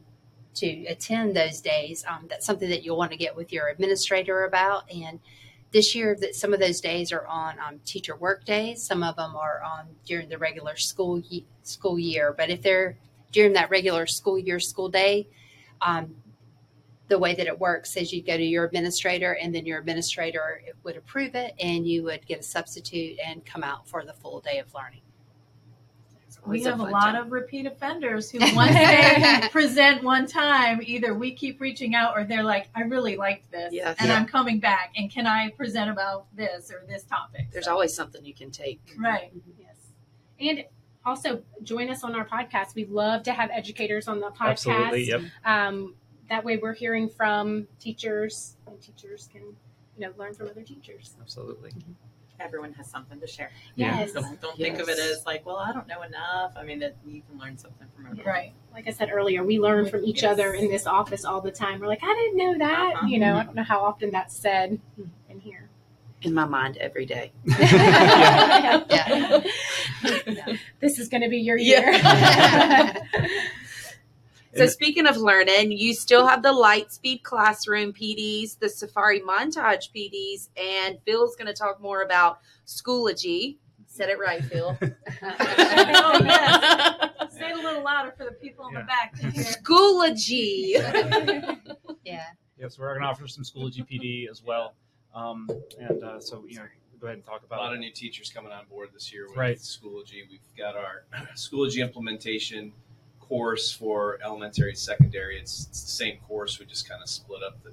to 0.59 0.85
attend 0.85 1.35
those 1.35 1.61
days 1.61 2.05
um, 2.07 2.25
that's 2.29 2.45
something 2.45 2.69
that 2.69 2.83
you'll 2.83 2.97
want 2.97 3.11
to 3.11 3.17
get 3.17 3.35
with 3.35 3.51
your 3.51 3.67
administrator 3.69 4.45
about. 4.45 4.91
And 4.91 5.19
this 5.71 5.93
year 5.95 6.15
that 6.21 6.35
some 6.35 6.53
of 6.53 6.59
those 6.59 6.79
days 6.79 7.11
are 7.11 7.27
on 7.27 7.59
um, 7.59 7.79
teacher 7.85 8.15
work 8.15 8.45
days. 8.45 8.83
Some 8.83 9.03
of 9.03 9.15
them 9.15 9.35
are 9.35 9.61
on 9.63 9.87
during 10.05 10.29
the 10.29 10.37
regular 10.37 10.75
school 10.75 11.19
ye- 11.19 11.45
school 11.63 11.99
year. 11.99 12.33
But 12.37 12.49
if 12.49 12.61
they're 12.61 12.97
during 13.31 13.53
that 13.53 13.69
regular 13.69 14.05
school 14.05 14.39
year 14.39 14.59
school 14.59 14.89
day 14.89 15.27
um, 15.81 16.15
the 17.07 17.17
way 17.17 17.35
that 17.35 17.47
it 17.47 17.59
works 17.59 17.95
is 17.95 18.11
you 18.11 18.21
go 18.21 18.35
to 18.35 18.43
your 18.43 18.65
administrator 18.65 19.33
and 19.33 19.53
then 19.53 19.65
your 19.65 19.79
administrator 19.79 20.61
would 20.83 20.97
approve 20.97 21.35
it 21.35 21.53
and 21.59 21.87
you 21.87 22.03
would 22.03 22.25
get 22.25 22.39
a 22.39 22.43
substitute 22.43 23.17
and 23.25 23.45
come 23.45 23.63
out 23.63 23.87
for 23.87 24.03
the 24.03 24.13
full 24.13 24.41
day 24.41 24.59
of 24.59 24.73
learning 24.73 25.01
We 26.47 26.57
It's 26.57 26.67
a 26.67 26.71
have 26.71 26.79
a 26.79 26.83
lot 26.83 27.13
time. 27.13 27.15
of 27.15 27.31
repeat 27.31 27.65
offenders 27.65 28.29
who 28.31 28.39
once 28.55 28.73
they 28.73 29.47
present 29.51 30.03
one 30.03 30.25
time, 30.27 30.79
either 30.83 31.13
we 31.13 31.33
keep 31.33 31.59
reaching 31.61 31.93
out 31.95 32.15
or 32.15 32.23
they're 32.23 32.43
like, 32.43 32.67
I 32.75 32.81
really 32.81 33.17
liked 33.17 33.51
this 33.51 33.73
Yes. 33.73 33.97
and 33.99 34.09
Yeah. 34.09 34.15
I'm 34.17 34.25
coming 34.25 34.59
back 34.59 34.93
and 34.95 35.11
can 35.11 35.27
I 35.27 35.49
present 35.49 35.89
about 35.89 36.25
this 36.35 36.71
or 36.71 36.83
this 36.87 37.03
topic? 37.03 37.47
There's 37.51 37.65
So- 37.65 37.71
always 37.73 37.93
something 37.93 38.23
you 38.23 38.33
can 38.33 38.51
take. 38.51 38.79
right. 38.97 39.31
Yes. 39.59 39.75
And 40.39 40.65
also 41.05 41.41
join 41.63 41.89
us 41.89 42.03
on 42.03 42.15
our 42.15 42.25
podcast. 42.25 42.75
We 42.75 42.85
love 42.85 43.23
to 43.23 43.31
have 43.33 43.49
educators 43.51 44.07
on 44.07 44.19
the 44.19 44.27
podcast. 44.29 44.49
Absolutely. 44.67 45.03
Yep. 45.07 45.21
Um, 45.45 45.95
that 46.29 46.43
way 46.43 46.57
we're 46.57 46.73
hearing 46.73 47.07
from 47.09 47.67
teachers 47.79 48.57
and 48.67 48.81
teachers 48.81 49.29
can, 49.31 49.41
you 49.97 50.05
know, 50.05 50.11
learn 50.17 50.33
from 50.33 50.47
other 50.49 50.63
teachers. 50.63 51.15
Absolutely. 51.21 51.71
Everyone 52.39 52.71
has 52.73 52.87
something 52.89 53.19
to 53.19 53.27
share. 53.27 53.49
Yeah. 53.75 53.99
Yes. 53.99 54.11
Don't, 54.13 54.39
don't 54.41 54.57
think 54.57 54.79
of 54.79 54.89
it 54.89 54.99
as 54.99 55.25
like, 55.25 55.45
well, 55.45 55.57
I 55.57 55.71
don't 55.73 55.87
know 55.87 56.03
enough. 56.03 56.53
I 56.55 56.63
mean, 56.63 56.79
that 56.79 56.95
you 57.05 57.21
can 57.29 57.39
learn 57.39 57.57
something 57.57 57.87
from 57.95 58.05
everyone. 58.07 58.25
Right. 58.27 58.53
Like 58.73 58.87
I 58.87 58.91
said 58.91 59.09
earlier, 59.11 59.43
we 59.43 59.59
learn 59.59 59.87
from 59.89 60.03
each 60.05 60.21
Yes. 60.23 60.31
other 60.33 60.53
in 60.53 60.69
this 60.69 60.85
office 60.85 61.25
all 61.25 61.41
the 61.41 61.51
time. 61.51 61.79
We're 61.79 61.87
like, 61.87 62.03
I 62.03 62.13
didn't 62.13 62.37
know 62.37 62.57
that. 62.65 62.93
Uh-huh. 62.97 63.07
You 63.07 63.19
know, 63.19 63.35
I 63.37 63.43
don't 63.43 63.55
know 63.55 63.63
how 63.63 63.79
often 63.83 64.11
that's 64.11 64.35
said 64.37 64.79
in 65.29 65.39
here. 65.39 65.69
In 66.23 66.33
my 66.33 66.45
mind 66.45 66.77
every 66.77 67.05
day. 67.05 67.31
Yeah. 70.27 70.55
This 70.79 70.99
is 70.99 71.09
going 71.09 71.21
to 71.21 71.29
be 71.29 71.37
your 71.37 71.57
Yeah. 71.57 72.93
year. 73.13 73.29
So 74.57 74.67
speaking 74.67 75.05
of 75.07 75.17
learning, 75.17 75.71
you 75.71 75.93
still 75.93 76.25
have 76.27 76.41
the 76.43 76.51
Lightspeed 76.53 77.23
Classroom 77.23 77.93
PDs, 77.93 78.57
the 78.59 78.69
Safari 78.69 79.21
Montage 79.21 79.89
PDs, 79.95 80.49
and 80.61 80.97
Phil's 81.05 81.35
going 81.35 81.47
to 81.47 81.53
talk 81.53 81.81
more 81.81 82.01
about 82.01 82.39
Schoology. 82.65 83.57
Said 83.85 84.09
it 84.09 84.19
right, 84.19 84.43
Phil. 84.43 84.77
Oh, 85.21 86.19
yes. 86.23 87.11
Say 87.37 87.49
it 87.49 87.57
a 87.57 87.61
little 87.61 87.83
louder 87.83 88.13
for 88.17 88.25
the 88.25 88.31
people 88.31 88.67
in 88.67 88.73
the 88.75 88.81
back 88.81 89.13
to 89.19 89.27
hear. 89.31 89.43
Schoology. 89.43 90.73
yeah 92.03 92.23
Yeah, 92.59 92.67
so 92.67 92.81
we're 92.81 92.89
going 92.89 93.01
to 93.01 93.07
offer 93.07 93.27
some 93.27 93.43
Schoology 93.43 93.79
PD 93.87 94.29
as 94.29 94.43
well. 94.43 94.75
Um, 95.13 95.49
and 95.79 96.03
uh, 96.03 96.19
so, 96.19 96.43
you 96.47 96.57
know, 96.57 96.63
go 96.99 97.07
ahead 97.07 97.17
and 97.17 97.25
talk 97.25 97.43
about 97.43 97.57
A 97.57 97.61
lot 97.61 97.67
about 97.67 97.73
of 97.75 97.79
new 97.79 97.91
teachers 97.91 98.31
coming 98.31 98.51
on 98.51 98.65
board 98.69 98.89
this 98.93 99.11
year 99.13 99.27
with 99.27 99.37
Right. 99.37 99.57
Schoology. 99.57 100.23
We've 100.29 100.39
got 100.57 100.75
our 100.75 101.05
Schoology 101.35 101.81
implementation 101.81 102.71
course 103.27 103.71
for 103.71 104.19
elementary 104.23 104.69
and 104.69 104.77
secondary. 104.77 105.39
It's, 105.39 105.67
it's 105.69 105.83
the 105.83 105.89
same 105.89 106.17
course. 106.27 106.59
We 106.59 106.65
just 106.65 106.87
kind 106.87 107.01
of 107.01 107.09
split 107.09 107.43
up 107.43 107.61
the, 107.63 107.71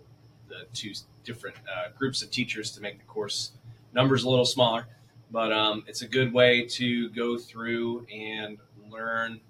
the 0.48 0.66
two 0.72 0.92
different 1.24 1.56
uh, 1.68 1.90
groups 1.96 2.22
of 2.22 2.30
teachers 2.30 2.70
to 2.72 2.80
make 2.80 2.98
the 2.98 3.04
course 3.04 3.52
numbers 3.92 4.24
a 4.24 4.28
little 4.28 4.44
smaller. 4.44 4.86
But 5.30 5.52
um, 5.52 5.84
it's 5.86 6.02
a 6.02 6.08
good 6.08 6.32
way 6.32 6.62
to 6.62 7.08
go 7.10 7.38
through 7.38 8.06
and 8.12 8.58
learn 8.90 9.40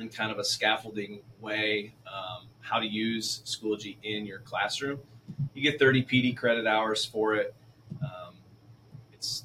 in 0.00 0.08
kind 0.08 0.32
of 0.32 0.38
a 0.38 0.44
scaffolding 0.44 1.20
way 1.40 1.94
um, 2.06 2.46
how 2.60 2.78
to 2.78 2.86
use 2.86 3.42
Schoology 3.44 3.96
in 4.02 4.26
your 4.26 4.40
classroom. 4.40 4.98
You 5.54 5.62
get 5.62 5.78
30 5.78 6.04
PD 6.04 6.36
credit 6.36 6.66
hours 6.66 7.04
for 7.04 7.34
it. 7.34 7.54
Um, 8.02 8.34
it's 9.12 9.44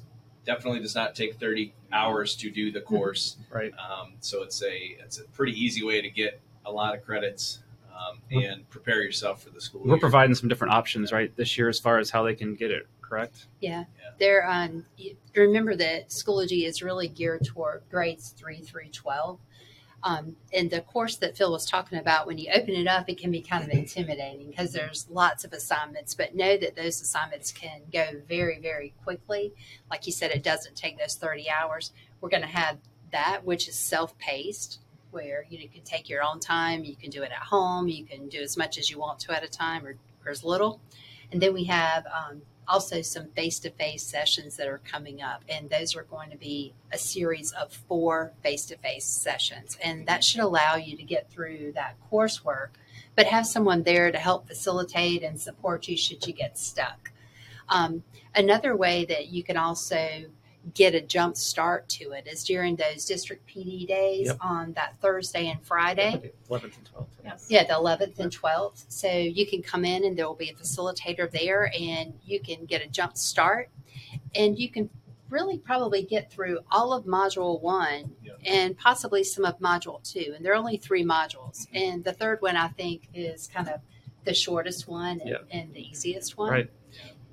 definitely 0.54 0.80
does 0.80 0.94
not 0.96 1.14
take 1.14 1.36
30 1.36 1.72
hours 1.92 2.34
to 2.36 2.50
do 2.50 2.72
the 2.72 2.80
course. 2.80 3.36
Right. 3.52 3.72
Um, 3.78 4.12
so 4.20 4.42
it's 4.42 4.62
a 4.62 4.96
it's 5.04 5.18
a 5.18 5.24
pretty 5.24 5.52
easy 5.52 5.82
way 5.84 6.00
to 6.00 6.08
get 6.08 6.40
a 6.66 6.70
lot 6.72 6.94
of 6.96 7.04
credits 7.04 7.60
um, 7.92 8.20
and 8.30 8.68
prepare 8.70 9.02
yourself 9.02 9.42
for 9.42 9.50
the 9.50 9.60
school 9.60 9.82
We're 9.84 9.94
year. 9.94 10.00
providing 10.00 10.34
some 10.36 10.48
different 10.48 10.72
options, 10.72 11.10
right, 11.12 11.34
this 11.36 11.58
year 11.58 11.68
as 11.68 11.80
far 11.80 11.98
as 11.98 12.10
how 12.10 12.22
they 12.22 12.34
can 12.34 12.54
get 12.54 12.70
it, 12.70 12.86
correct? 13.02 13.46
Yeah, 13.60 13.80
Yeah. 14.00 14.10
they're 14.20 14.48
um. 14.48 14.86
Remember 15.34 15.74
that 15.76 16.08
Schoology 16.10 16.64
is 16.64 16.80
really 16.82 17.08
geared 17.08 17.44
toward 17.44 17.82
grades 17.90 18.30
three 18.36 18.60
through 18.60 18.88
twelve. 18.92 19.38
Um, 20.02 20.36
and 20.52 20.70
the 20.70 20.80
course 20.80 21.16
that 21.16 21.36
Phil 21.36 21.52
was 21.52 21.66
talking 21.66 21.98
about, 21.98 22.26
when 22.26 22.38
you 22.38 22.50
open 22.54 22.70
it 22.70 22.86
up, 22.86 23.08
it 23.08 23.18
can 23.18 23.30
be 23.30 23.42
kind 23.42 23.62
of 23.62 23.70
intimidating 23.70 24.48
because 24.48 24.72
there's 24.72 25.06
lots 25.10 25.44
of 25.44 25.52
assignments. 25.52 26.14
But 26.14 26.34
know 26.34 26.56
that 26.56 26.76
those 26.76 27.00
assignments 27.00 27.52
can 27.52 27.82
go 27.92 28.06
very, 28.26 28.58
very 28.60 28.94
quickly. 29.04 29.52
Like 29.90 30.06
you 30.06 30.12
said, 30.12 30.30
it 30.30 30.42
doesn't 30.42 30.76
take 30.76 30.98
those 30.98 31.16
30 31.16 31.50
hours. 31.50 31.92
We're 32.20 32.30
going 32.30 32.42
to 32.42 32.48
have 32.48 32.78
that, 33.12 33.44
which 33.44 33.68
is 33.68 33.76
self-paced, 33.76 34.80
where 35.10 35.44
you, 35.50 35.58
know, 35.58 35.62
you 35.62 35.68
can 35.68 35.82
take 35.82 36.08
your 36.08 36.22
own 36.22 36.40
time. 36.40 36.84
You 36.84 36.96
can 36.96 37.10
do 37.10 37.22
it 37.22 37.32
at 37.32 37.42
home. 37.42 37.88
You 37.88 38.04
can 38.04 38.28
do 38.28 38.40
as 38.40 38.56
much 38.56 38.78
as 38.78 38.90
you 38.90 38.98
want 38.98 39.18
to 39.20 39.36
at 39.36 39.44
a 39.44 39.48
time, 39.48 39.84
or, 39.84 39.96
or 40.24 40.30
as 40.30 40.44
little. 40.44 40.80
And 41.32 41.42
then 41.42 41.52
we 41.52 41.64
have 41.64 42.06
um, 42.06 42.42
also 42.70 43.02
some 43.02 43.26
face-to-face 43.30 44.02
sessions 44.02 44.56
that 44.56 44.68
are 44.68 44.80
coming 44.84 45.20
up 45.20 45.42
and 45.48 45.68
those 45.68 45.96
are 45.96 46.04
going 46.04 46.30
to 46.30 46.36
be 46.36 46.72
a 46.92 46.98
series 46.98 47.52
of 47.52 47.72
four 47.72 48.32
face-to-face 48.42 49.04
sessions. 49.04 49.76
And 49.82 50.06
that 50.06 50.24
should 50.24 50.40
allow 50.40 50.76
you 50.76 50.96
to 50.96 51.02
get 51.02 51.30
through 51.30 51.72
that 51.72 51.96
coursework 52.10 52.68
but 53.20 53.26
have 53.26 53.46
someone 53.46 53.82
there 53.82 54.10
to 54.10 54.18
help 54.18 54.46
facilitate 54.46 55.22
and 55.22 55.40
support 55.40 55.88
you 55.88 55.96
should 55.96 56.26
you 56.26 56.32
get 56.32 56.58
stuck. 56.58 57.12
Um, 57.68 58.02
another 58.34 58.76
way 58.76 59.04
that 59.04 59.28
you 59.28 59.42
can 59.42 59.56
also 59.56 60.24
get 60.74 60.94
a 60.94 61.00
jump 61.00 61.36
start 61.36 61.88
to 61.88 62.12
it 62.12 62.26
is 62.26 62.44
during 62.44 62.76
those 62.76 63.04
district 63.04 63.48
pd 63.48 63.86
days 63.86 64.26
Yep. 64.28 64.36
on 64.40 64.72
that 64.74 64.94
thursday 65.00 65.48
and 65.48 65.62
friday 65.62 66.32
11th 66.50 66.76
and 66.76 66.90
12th. 66.94 67.06
Yes. 67.24 67.46
yeah, 67.48 67.64
the 67.64 67.74
11th 67.74 68.18
and 68.18 68.30
12th. 68.32 68.84
So 68.88 69.08
you 69.10 69.46
can 69.46 69.62
come 69.62 69.84
in 69.84 70.04
and 70.04 70.16
there 70.16 70.26
will 70.26 70.34
be 70.34 70.50
a 70.50 70.54
facilitator 70.54 71.30
there 71.30 71.72
and 71.78 72.14
you 72.24 72.40
can 72.40 72.64
get 72.66 72.82
a 72.82 72.88
jump 72.88 73.16
start 73.16 73.68
and 74.34 74.58
you 74.58 74.68
can 74.68 74.90
really 75.28 75.58
probably 75.58 76.02
get 76.02 76.30
through 76.32 76.58
all 76.72 76.92
of 76.92 77.04
module 77.04 77.60
one 77.62 78.16
Yeah. 78.22 78.32
and 78.44 78.76
possibly 78.76 79.22
some 79.22 79.44
of 79.44 79.60
module 79.60 80.02
two. 80.02 80.32
And 80.34 80.44
there 80.44 80.52
are 80.52 80.56
only 80.56 80.76
three 80.76 81.04
modules. 81.04 81.66
Mm-hmm. 81.68 81.76
And 81.76 82.04
the 82.04 82.12
third 82.12 82.42
one, 82.42 82.56
I 82.56 82.66
think, 82.68 83.08
is 83.14 83.46
kind 83.46 83.68
of 83.68 83.80
the 84.24 84.34
shortest 84.34 84.88
one 84.88 85.20
and, 85.20 85.30
Yeah. 85.30 85.36
and 85.52 85.72
the 85.72 85.88
easiest 85.88 86.36
one. 86.36 86.50
Right. 86.50 86.70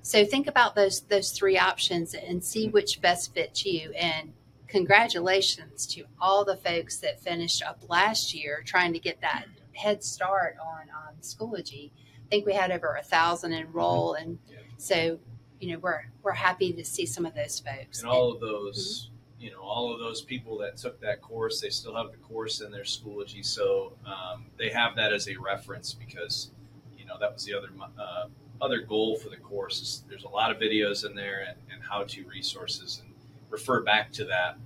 So 0.08 0.24
think 0.24 0.48
about 0.48 0.74
those 0.74 1.02
those 1.02 1.32
three 1.32 1.58
options 1.58 2.14
and 2.14 2.42
see 2.42 2.70
which 2.70 3.02
best 3.02 3.34
fits 3.34 3.66
you. 3.66 3.92
And 3.92 4.32
congratulations 4.70 5.86
to 5.88 6.06
all 6.22 6.46
the 6.46 6.56
folks 6.56 6.96
that 7.00 7.20
finished 7.20 7.62
up 7.62 7.84
last 7.90 8.34
year 8.34 8.64
trying 8.66 8.94
to 8.94 9.00
get 9.00 9.20
that 9.20 9.48
head 9.74 10.06
start 10.06 10.56
on 10.66 10.84
um, 10.84 11.16
Schoology. 11.22 11.92
I 12.26 12.30
think 12.30 12.46
we 12.46 12.54
had 12.54 12.72
over 12.72 12.96
a 12.96 13.04
thousand 13.04 13.52
enroll, 13.52 14.14
and 14.14 14.40
so 14.78 15.20
you 15.60 15.74
know 15.74 15.80
we're 15.80 16.06
we're 16.24 16.32
happy 16.32 16.72
to 16.72 16.86
see 16.86 17.06
some 17.06 17.26
of 17.26 17.36
those 17.36 17.60
folks. 17.60 18.00
And 18.00 18.10
all 18.10 18.32
of 18.32 18.40
those, 18.40 19.10
you 19.38 19.52
know, 19.52 19.60
all 19.60 19.94
of 19.94 20.00
those 20.00 20.22
people 20.22 20.58
that 20.60 20.78
took 20.78 21.02
that 21.02 21.22
course, 21.22 21.60
they 21.60 21.70
still 21.70 21.98
have 21.98 22.12
the 22.12 22.18
course 22.20 22.62
in 22.62 22.72
their 22.72 22.84
Schoology, 22.84 23.46
so 23.46 23.92
um, 24.06 24.46
they 24.58 24.70
have 24.70 24.96
that 24.96 25.12
as 25.12 25.28
a 25.28 25.36
reference 25.36 25.94
because, 25.94 26.52
you 26.98 27.06
know, 27.06 27.18
that 27.20 27.34
was 27.34 27.44
the 27.44 27.54
other 27.54 27.68
uh, 28.00 28.28
other 28.62 28.82
goal 28.82 29.18
for 29.18 29.30
the 29.30 29.38
course. 29.38 29.82
Is 29.82 30.04
there's 30.10 30.24
a 30.24 30.30
lot 30.30 30.52
of 30.52 30.58
videos 30.58 31.06
in 31.06 31.16
there 31.16 31.46
and, 31.48 31.58
and 31.72 31.82
how 31.84 32.04
to 32.04 32.26
resources 32.28 33.02
and 33.04 33.14
refer 33.50 33.82
back 33.82 34.12
to 34.14 34.26
that 34.26 34.58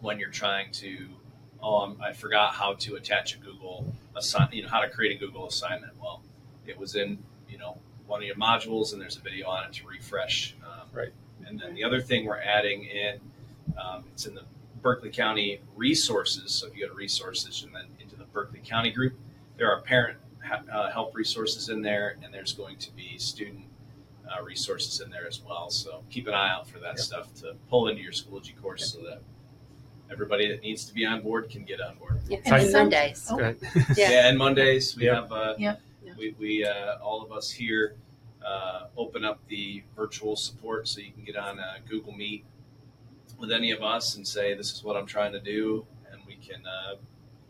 when 0.00 0.18
you're 0.18 0.30
trying 0.30 0.72
to. 0.72 1.08
Oh, 1.62 1.76
I'm, 1.76 2.00
I 2.02 2.12
forgot 2.12 2.52
how 2.52 2.74
to 2.74 2.96
attach 2.96 3.34
a 3.34 3.38
Google 3.38 3.92
assign, 4.14 4.48
you 4.52 4.62
know, 4.62 4.68
how 4.68 4.80
to 4.80 4.88
create 4.88 5.16
a 5.16 5.18
Google 5.18 5.46
assignment. 5.48 5.92
Well, 6.00 6.22
it 6.66 6.78
was 6.78 6.94
in, 6.94 7.18
you 7.48 7.58
know, 7.58 7.78
one 8.06 8.20
of 8.20 8.26
your 8.26 8.36
modules, 8.36 8.92
and 8.92 9.00
there's 9.00 9.16
a 9.16 9.20
video 9.20 9.48
on 9.48 9.64
it 9.64 9.72
to 9.74 9.86
refresh. 9.86 10.54
Um, 10.64 10.86
Right. 10.92 11.12
And 11.46 11.60
then 11.60 11.74
the 11.74 11.84
other 11.84 12.00
thing 12.00 12.24
we're 12.24 12.40
adding 12.40 12.84
in, 12.84 13.20
um, 13.78 14.04
it's 14.12 14.26
in 14.26 14.34
the 14.34 14.44
Berkeley 14.82 15.10
County 15.10 15.60
resources. 15.76 16.52
So 16.52 16.66
if 16.66 16.76
you 16.76 16.86
go 16.86 16.92
to 16.92 16.96
resources 16.96 17.62
and 17.64 17.74
then 17.74 17.84
into 18.00 18.16
the 18.16 18.24
Berkeley 18.24 18.60
County 18.64 18.90
group, 18.90 19.14
there 19.58 19.70
are 19.70 19.80
parent 19.82 20.18
uh, 20.72 20.90
help 20.90 21.14
resources 21.14 21.68
in 21.68 21.82
there, 21.82 22.16
and 22.22 22.32
there's 22.32 22.52
going 22.52 22.76
to 22.78 22.92
be 22.92 23.18
student 23.18 23.64
uh, 24.30 24.42
resources 24.42 25.00
in 25.00 25.10
there 25.10 25.26
as 25.26 25.40
well. 25.42 25.70
So 25.70 26.02
keep 26.10 26.26
an 26.26 26.34
eye 26.34 26.50
out 26.50 26.68
for 26.68 26.78
that 26.80 26.98
stuff 26.98 27.32
to 27.36 27.54
pull 27.68 27.88
into 27.88 28.02
your 28.02 28.12
Schoology 28.12 28.60
course 28.60 28.92
so 28.92 29.00
that 29.02 29.20
everybody 30.10 30.48
that 30.48 30.62
needs 30.62 30.84
to 30.84 30.94
be 30.94 31.04
on 31.04 31.20
board 31.22 31.50
can 31.50 31.64
get 31.64 31.80
on 31.80 31.96
board. 31.96 32.20
Yeah, 32.28 32.38
And 32.44 32.54
and 32.54 32.72
Mondays. 32.72 33.28
Oh. 33.30 33.38
Yeah. 33.96 34.10
Yeah, 34.10 34.28
and 34.28 34.38
Mondays 34.38 34.96
we 34.96 35.04
Yep. 35.06 35.14
have 35.14 35.32
uh, 35.32 35.54
Yep. 35.58 35.80
we, 36.18 36.34
we 36.38 36.64
uh, 36.64 36.98
all 36.98 37.22
of 37.22 37.32
us 37.32 37.50
here 37.50 37.96
uh, 38.44 38.86
open 38.96 39.24
up 39.24 39.40
the 39.48 39.82
virtual 39.96 40.36
support 40.36 40.86
so 40.86 41.00
you 41.00 41.10
can 41.12 41.24
get 41.24 41.36
on 41.36 41.58
uh, 41.58 41.74
Google 41.88 42.12
Meet 42.12 42.44
with 43.38 43.50
any 43.50 43.70
of 43.72 43.82
us 43.82 44.16
and 44.16 44.26
say 44.26 44.54
this 44.54 44.72
is 44.72 44.84
what 44.84 44.96
I'm 44.96 45.06
trying 45.06 45.32
to 45.32 45.40
do, 45.40 45.84
and 46.10 46.20
we 46.26 46.36
can 46.36 46.64
uh, 46.66 46.94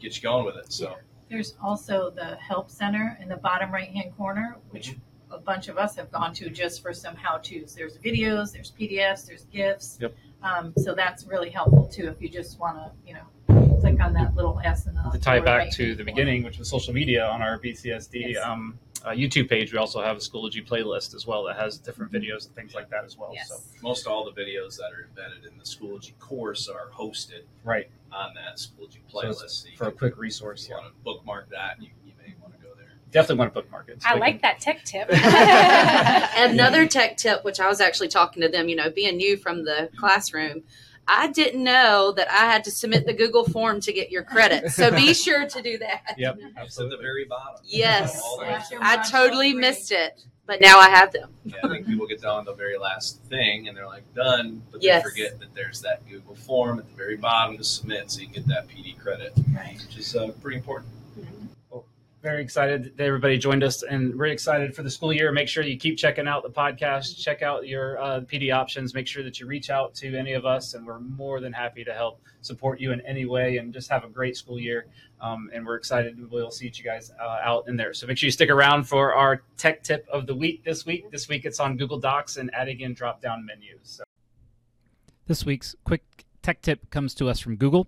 get 0.00 0.16
you 0.16 0.22
going 0.22 0.44
with 0.46 0.56
it. 0.56 0.72
So 0.72 0.96
There's 1.28 1.54
also 1.62 2.10
the 2.10 2.36
help 2.36 2.70
center 2.70 3.18
in 3.20 3.28
the 3.28 3.36
bottom 3.36 3.72
right 3.72 3.88
hand 3.88 4.16
corner, 4.16 4.56
which 4.70 4.96
a 5.30 5.38
bunch 5.38 5.68
of 5.68 5.76
us 5.76 5.96
have 5.96 6.10
gone 6.12 6.32
to 6.34 6.48
just 6.50 6.82
for 6.82 6.92
some 6.92 7.16
how 7.16 7.38
tos. 7.38 7.74
There's 7.74 7.98
videos, 7.98 8.52
there's 8.52 8.72
PDFs, 8.78 9.26
there's 9.26 9.44
GIFs. 9.52 9.98
Yep. 10.00 10.14
Um, 10.42 10.72
so 10.78 10.94
that's 10.94 11.26
really 11.26 11.50
helpful 11.50 11.88
too 11.88 12.08
if 12.08 12.22
you 12.22 12.28
just 12.28 12.60
want 12.60 12.76
to, 12.78 12.92
you 13.04 13.14
know, 13.14 13.78
click 13.80 14.00
on 14.00 14.12
that 14.14 14.36
little 14.36 14.60
S 14.64 14.86
in 14.86 14.94
the 14.94 15.02
to 15.10 15.18
tie 15.18 15.40
back 15.40 15.46
right-hand 15.46 15.72
to 15.72 15.82
the 15.94 15.96
corner. 15.96 16.04
beginning, 16.04 16.42
which 16.44 16.58
was 16.58 16.68
social 16.70 16.94
media 16.94 17.26
on 17.26 17.42
our 17.42 17.58
BCSD 17.58 18.32
Yes. 18.34 18.44
um, 18.44 18.78
uh, 19.06 19.10
YouTube 19.10 19.48
page, 19.48 19.72
we 19.72 19.78
also 19.78 20.02
have 20.02 20.16
a 20.16 20.20
Schoology 20.20 20.66
playlist 20.66 21.14
as 21.14 21.26
well 21.26 21.44
that 21.44 21.56
has 21.56 21.78
different 21.78 22.10
videos 22.12 22.46
and 22.46 22.54
things 22.56 22.74
like 22.74 22.90
that 22.90 23.04
as 23.04 23.16
well. 23.16 23.30
Yes. 23.32 23.48
So 23.48 23.56
most 23.82 24.06
all 24.06 24.24
the 24.24 24.32
videos 24.32 24.76
that 24.78 24.90
are 24.92 25.04
embedded 25.08 25.50
in 25.50 25.56
the 25.56 25.64
Schoology 25.64 26.18
course 26.18 26.68
are 26.68 26.88
hosted 26.92 27.42
right 27.64 27.88
on 28.12 28.34
that 28.34 28.56
Schoology 28.56 28.98
playlist. 29.12 29.44
it's 29.44 29.54
So 29.58 29.68
for 29.76 29.84
a 29.84 29.88
can- 29.90 29.98
quick 29.98 30.12
if 30.14 30.18
resource. 30.18 30.68
you 30.68 30.74
Yeah. 30.74 30.80
want 30.82 30.92
to 30.94 31.02
bookmark 31.04 31.48
that, 31.50 31.80
you, 31.80 31.88
you 32.04 32.12
may 32.18 32.34
want 32.42 32.54
to 32.54 32.60
go 32.66 32.74
there. 32.76 32.88
Definitely 33.12 33.38
want 33.38 33.54
to 33.54 33.60
bookmark 33.60 33.88
it. 33.88 34.02
I 34.04 34.16
like 34.16 34.40
can- 34.40 34.42
that 34.42 34.60
tech 34.60 34.84
tip. 34.84 35.08
Another 36.36 36.86
tech 36.86 37.16
tip, 37.16 37.44
which 37.44 37.60
I 37.60 37.68
was 37.68 37.80
actually 37.80 38.08
talking 38.08 38.42
to 38.42 38.48
them, 38.48 38.68
you 38.68 38.76
know, 38.76 38.90
being 38.90 39.16
new 39.16 39.36
from 39.36 39.64
the 39.64 39.88
classroom, 39.96 40.62
I 41.08 41.28
didn't 41.28 41.62
know 41.62 42.12
that 42.16 42.30
I 42.30 42.50
had 42.50 42.64
to 42.64 42.70
submit 42.70 43.06
the 43.06 43.12
Google 43.12 43.44
form 43.44 43.80
to 43.82 43.92
get 43.92 44.10
your 44.10 44.22
credit. 44.24 44.70
So 44.72 44.90
be 44.90 45.14
sure 45.26 45.46
to 45.46 45.62
do 45.62 45.78
that. 45.78 46.14
Yep, 46.18 46.38
It's 46.58 46.80
at 46.80 46.90
the 46.90 46.96
very 46.96 47.24
bottom. 47.24 47.60
Yes. 47.64 48.20
All 48.22 48.38
the 48.38 48.42
way 48.44 48.48
Flash 48.50 48.70
your 48.70 48.80
I 48.82 48.96
totally 49.08 49.52
three. 49.52 49.60
missed 49.60 49.92
it, 49.92 50.20
but 50.46 50.60
now 50.60 50.78
I 50.78 50.88
have 50.90 51.12
them. 51.12 51.30
Yeah, 51.44 51.56
I 51.62 51.68
think 51.68 51.86
people 51.86 52.06
get 52.08 52.22
down 52.22 52.44
to 52.44 52.50
the 52.50 52.56
very 52.56 52.76
last 52.76 53.22
thing 53.24 53.68
and 53.68 53.76
they're 53.76 53.86
like 53.86 54.02
done, 54.14 54.62
but 54.72 54.82
Yes. 54.82 55.04
they 55.04 55.10
forget 55.10 55.38
that 55.40 55.54
there's 55.54 55.80
that 55.82 56.08
Google 56.08 56.34
form 56.34 56.78
at 56.80 56.88
the 56.88 56.96
very 56.96 57.16
bottom 57.16 57.56
to 57.56 57.64
submit 57.64 58.10
so 58.10 58.20
you 58.20 58.26
can 58.26 58.42
get 58.42 58.48
that 58.48 58.68
PD 58.68 58.98
credit, 58.98 59.32
Right. 59.54 59.80
which 59.86 59.96
is 59.98 60.16
uh, 60.16 60.28
pretty 60.42 60.56
important. 60.56 60.90
Very 62.26 62.42
excited 62.42 62.96
that 62.96 63.04
everybody 63.04 63.38
joined 63.38 63.62
us 63.62 63.84
and 63.84 64.12
we're 64.18 64.26
excited 64.26 64.74
for 64.74 64.82
the 64.82 64.90
school 64.90 65.12
year. 65.12 65.30
Make 65.30 65.46
sure 65.46 65.62
you 65.62 65.78
keep 65.78 65.96
checking 65.96 66.26
out 66.26 66.42
the 66.42 66.50
podcast, 66.50 67.16
check 67.22 67.40
out 67.40 67.68
your 67.68 68.00
uh, 68.00 68.20
PD 68.22 68.52
options, 68.52 68.94
make 68.94 69.06
sure 69.06 69.22
that 69.22 69.38
you 69.38 69.46
reach 69.46 69.70
out 69.70 69.94
to 69.94 70.18
any 70.18 70.32
of 70.32 70.44
us, 70.44 70.74
and 70.74 70.84
we're 70.84 70.98
more 70.98 71.38
than 71.38 71.52
happy 71.52 71.84
to 71.84 71.94
help 71.94 72.20
support 72.40 72.80
you 72.80 72.90
in 72.90 73.00
any 73.02 73.26
way 73.26 73.58
and 73.58 73.72
just 73.72 73.88
have 73.88 74.02
a 74.02 74.08
great 74.08 74.36
school 74.36 74.58
year. 74.58 74.86
Um, 75.20 75.50
and 75.54 75.64
we're 75.64 75.76
excited 75.76 76.18
we'll 76.32 76.50
see 76.50 76.64
you 76.74 76.82
guys 76.82 77.12
uh, 77.22 77.38
out 77.44 77.68
in 77.68 77.76
there. 77.76 77.94
So 77.94 78.08
make 78.08 78.18
sure 78.18 78.26
you 78.26 78.32
stick 78.32 78.50
around 78.50 78.88
for 78.88 79.14
our 79.14 79.42
tech 79.56 79.84
tip 79.84 80.04
of 80.12 80.26
the 80.26 80.34
week 80.34 80.64
this 80.64 80.84
week. 80.84 81.08
This 81.12 81.28
week 81.28 81.44
it's 81.44 81.60
on 81.60 81.76
Google 81.76 82.00
Docs 82.00 82.38
and 82.38 82.52
adding 82.52 82.80
in 82.80 82.94
drop 82.94 83.22
down 83.22 83.46
menus. 83.46 83.78
So. 83.84 84.04
This 85.28 85.46
week's 85.46 85.76
quick 85.84 86.02
tech 86.42 86.60
tip 86.60 86.90
comes 86.90 87.14
to 87.14 87.28
us 87.28 87.38
from 87.38 87.54
Google. 87.54 87.86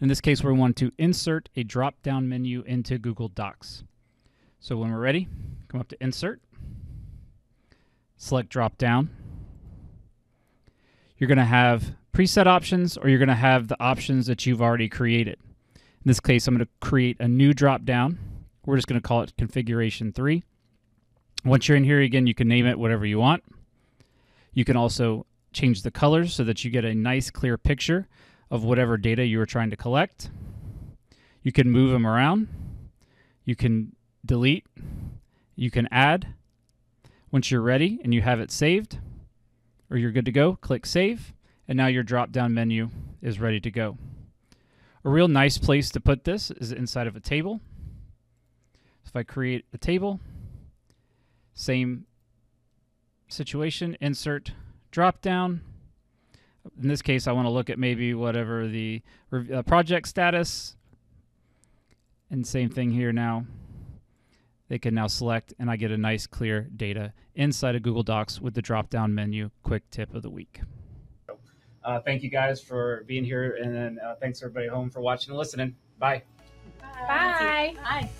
In 0.00 0.08
this 0.08 0.20
case, 0.20 0.42
we 0.42 0.52
want 0.52 0.76
to 0.76 0.90
insert 0.98 1.48
a 1.56 1.62
drop 1.62 2.02
down 2.02 2.28
menu 2.28 2.62
into 2.62 2.98
Google 2.98 3.28
Docs. 3.28 3.84
So 4.58 4.76
when 4.76 4.90
we're 4.90 4.98
ready, 4.98 5.28
come 5.68 5.80
up 5.80 5.88
to 5.88 6.02
Insert, 6.02 6.40
select 8.16 8.48
Drop 8.48 8.78
Down. 8.78 9.10
You're 11.18 11.28
going 11.28 11.38
to 11.38 11.44
have 11.44 11.94
preset 12.12 12.46
options 12.46 12.96
or 12.96 13.08
you're 13.08 13.18
going 13.18 13.28
to 13.28 13.34
have 13.34 13.68
the 13.68 13.80
options 13.80 14.26
that 14.26 14.46
you've 14.46 14.62
already 14.62 14.88
created. 14.88 15.38
In 15.74 16.06
this 16.06 16.20
case, 16.20 16.46
I'm 16.46 16.56
going 16.56 16.66
to 16.66 16.86
create 16.86 17.18
a 17.20 17.28
new 17.28 17.52
drop 17.52 17.84
down. 17.84 18.18
We're 18.66 18.76
just 18.76 18.88
going 18.88 19.00
to 19.00 19.06
call 19.06 19.22
it 19.22 19.36
Configuration 19.36 20.12
3. 20.12 20.42
Once 21.44 21.68
you're 21.68 21.76
in 21.76 21.84
here 21.84 22.00
again, 22.00 22.26
you 22.26 22.34
can 22.34 22.48
name 22.48 22.66
it 22.66 22.78
whatever 22.78 23.04
you 23.04 23.18
want. 23.18 23.44
You 24.54 24.64
can 24.64 24.76
also 24.76 25.26
change 25.52 25.82
the 25.82 25.90
colors 25.90 26.34
so 26.34 26.42
that 26.44 26.64
you 26.64 26.70
get 26.70 26.84
a 26.84 26.94
nice 26.94 27.30
clear 27.30 27.58
picture 27.58 28.08
of 28.50 28.64
whatever 28.64 28.96
data 28.96 29.24
you 29.24 29.38
were 29.38 29.46
trying 29.46 29.70
to 29.70 29.76
collect. 29.76 30.30
You 31.42 31.52
can 31.52 31.70
move 31.70 31.90
them 31.90 32.06
around. 32.06 32.48
You 33.44 33.56
can 33.56 33.94
delete. 34.24 34.66
You 35.56 35.70
can 35.70 35.88
add. 35.90 36.34
Once 37.30 37.50
you're 37.50 37.60
ready 37.60 38.00
and 38.02 38.14
you 38.14 38.22
have 38.22 38.40
it 38.40 38.50
saved 38.50 38.98
or 39.90 39.96
you're 39.96 40.12
good 40.12 40.24
to 40.24 40.32
go, 40.32 40.56
click 40.56 40.86
save. 40.86 41.32
And 41.66 41.76
now 41.76 41.86
your 41.86 42.02
drop 42.02 42.30
down 42.30 42.54
menu 42.54 42.90
is 43.22 43.40
ready 43.40 43.60
to 43.60 43.70
go. 43.70 43.98
A 45.04 45.10
real 45.10 45.28
nice 45.28 45.58
place 45.58 45.90
to 45.90 46.00
put 46.00 46.24
this 46.24 46.50
is 46.50 46.72
inside 46.72 47.06
of 47.06 47.16
a 47.16 47.20
table. 47.20 47.60
So 49.04 49.10
if 49.10 49.16
I 49.16 49.22
create 49.22 49.64
a 49.72 49.78
table, 49.78 50.20
same 51.52 52.06
situation, 53.28 53.96
insert 54.00 54.52
drop 54.90 55.20
down. 55.20 55.60
In 56.80 56.88
this 56.88 57.02
case, 57.02 57.26
I 57.26 57.32
want 57.32 57.46
to 57.46 57.50
look 57.50 57.70
at 57.70 57.78
maybe 57.78 58.14
whatever 58.14 58.66
the 58.66 59.02
uh, 59.32 59.62
project 59.62 60.08
status. 60.08 60.76
And 62.30 62.46
same 62.46 62.70
thing 62.70 62.90
here 62.90 63.12
now. 63.12 63.46
They 64.68 64.78
can 64.78 64.94
now 64.94 65.06
select, 65.06 65.52
and 65.58 65.70
I 65.70 65.76
get 65.76 65.90
a 65.90 65.98
nice 65.98 66.26
clear 66.26 66.62
data 66.74 67.12
inside 67.34 67.76
of 67.76 67.82
Google 67.82 68.02
Docs 68.02 68.40
with 68.40 68.54
the 68.54 68.62
drop 68.62 68.88
down 68.88 69.14
menu. 69.14 69.50
Quick 69.62 69.88
tip 69.90 70.14
of 70.14 70.22
the 70.22 70.30
week. 70.30 70.60
Uh, 71.84 72.00
thank 72.00 72.22
you 72.22 72.30
guys 72.30 72.62
for 72.62 73.04
being 73.06 73.24
here, 73.24 73.58
and 73.62 73.74
then 73.74 73.98
uh, 74.04 74.14
thanks 74.18 74.42
everybody 74.42 74.68
home 74.68 74.88
for 74.88 75.00
watching 75.00 75.32
and 75.32 75.38
listening. 75.38 75.76
Bye. 75.98 76.22
Bye. 77.06 77.76
Bye. 77.82 78.10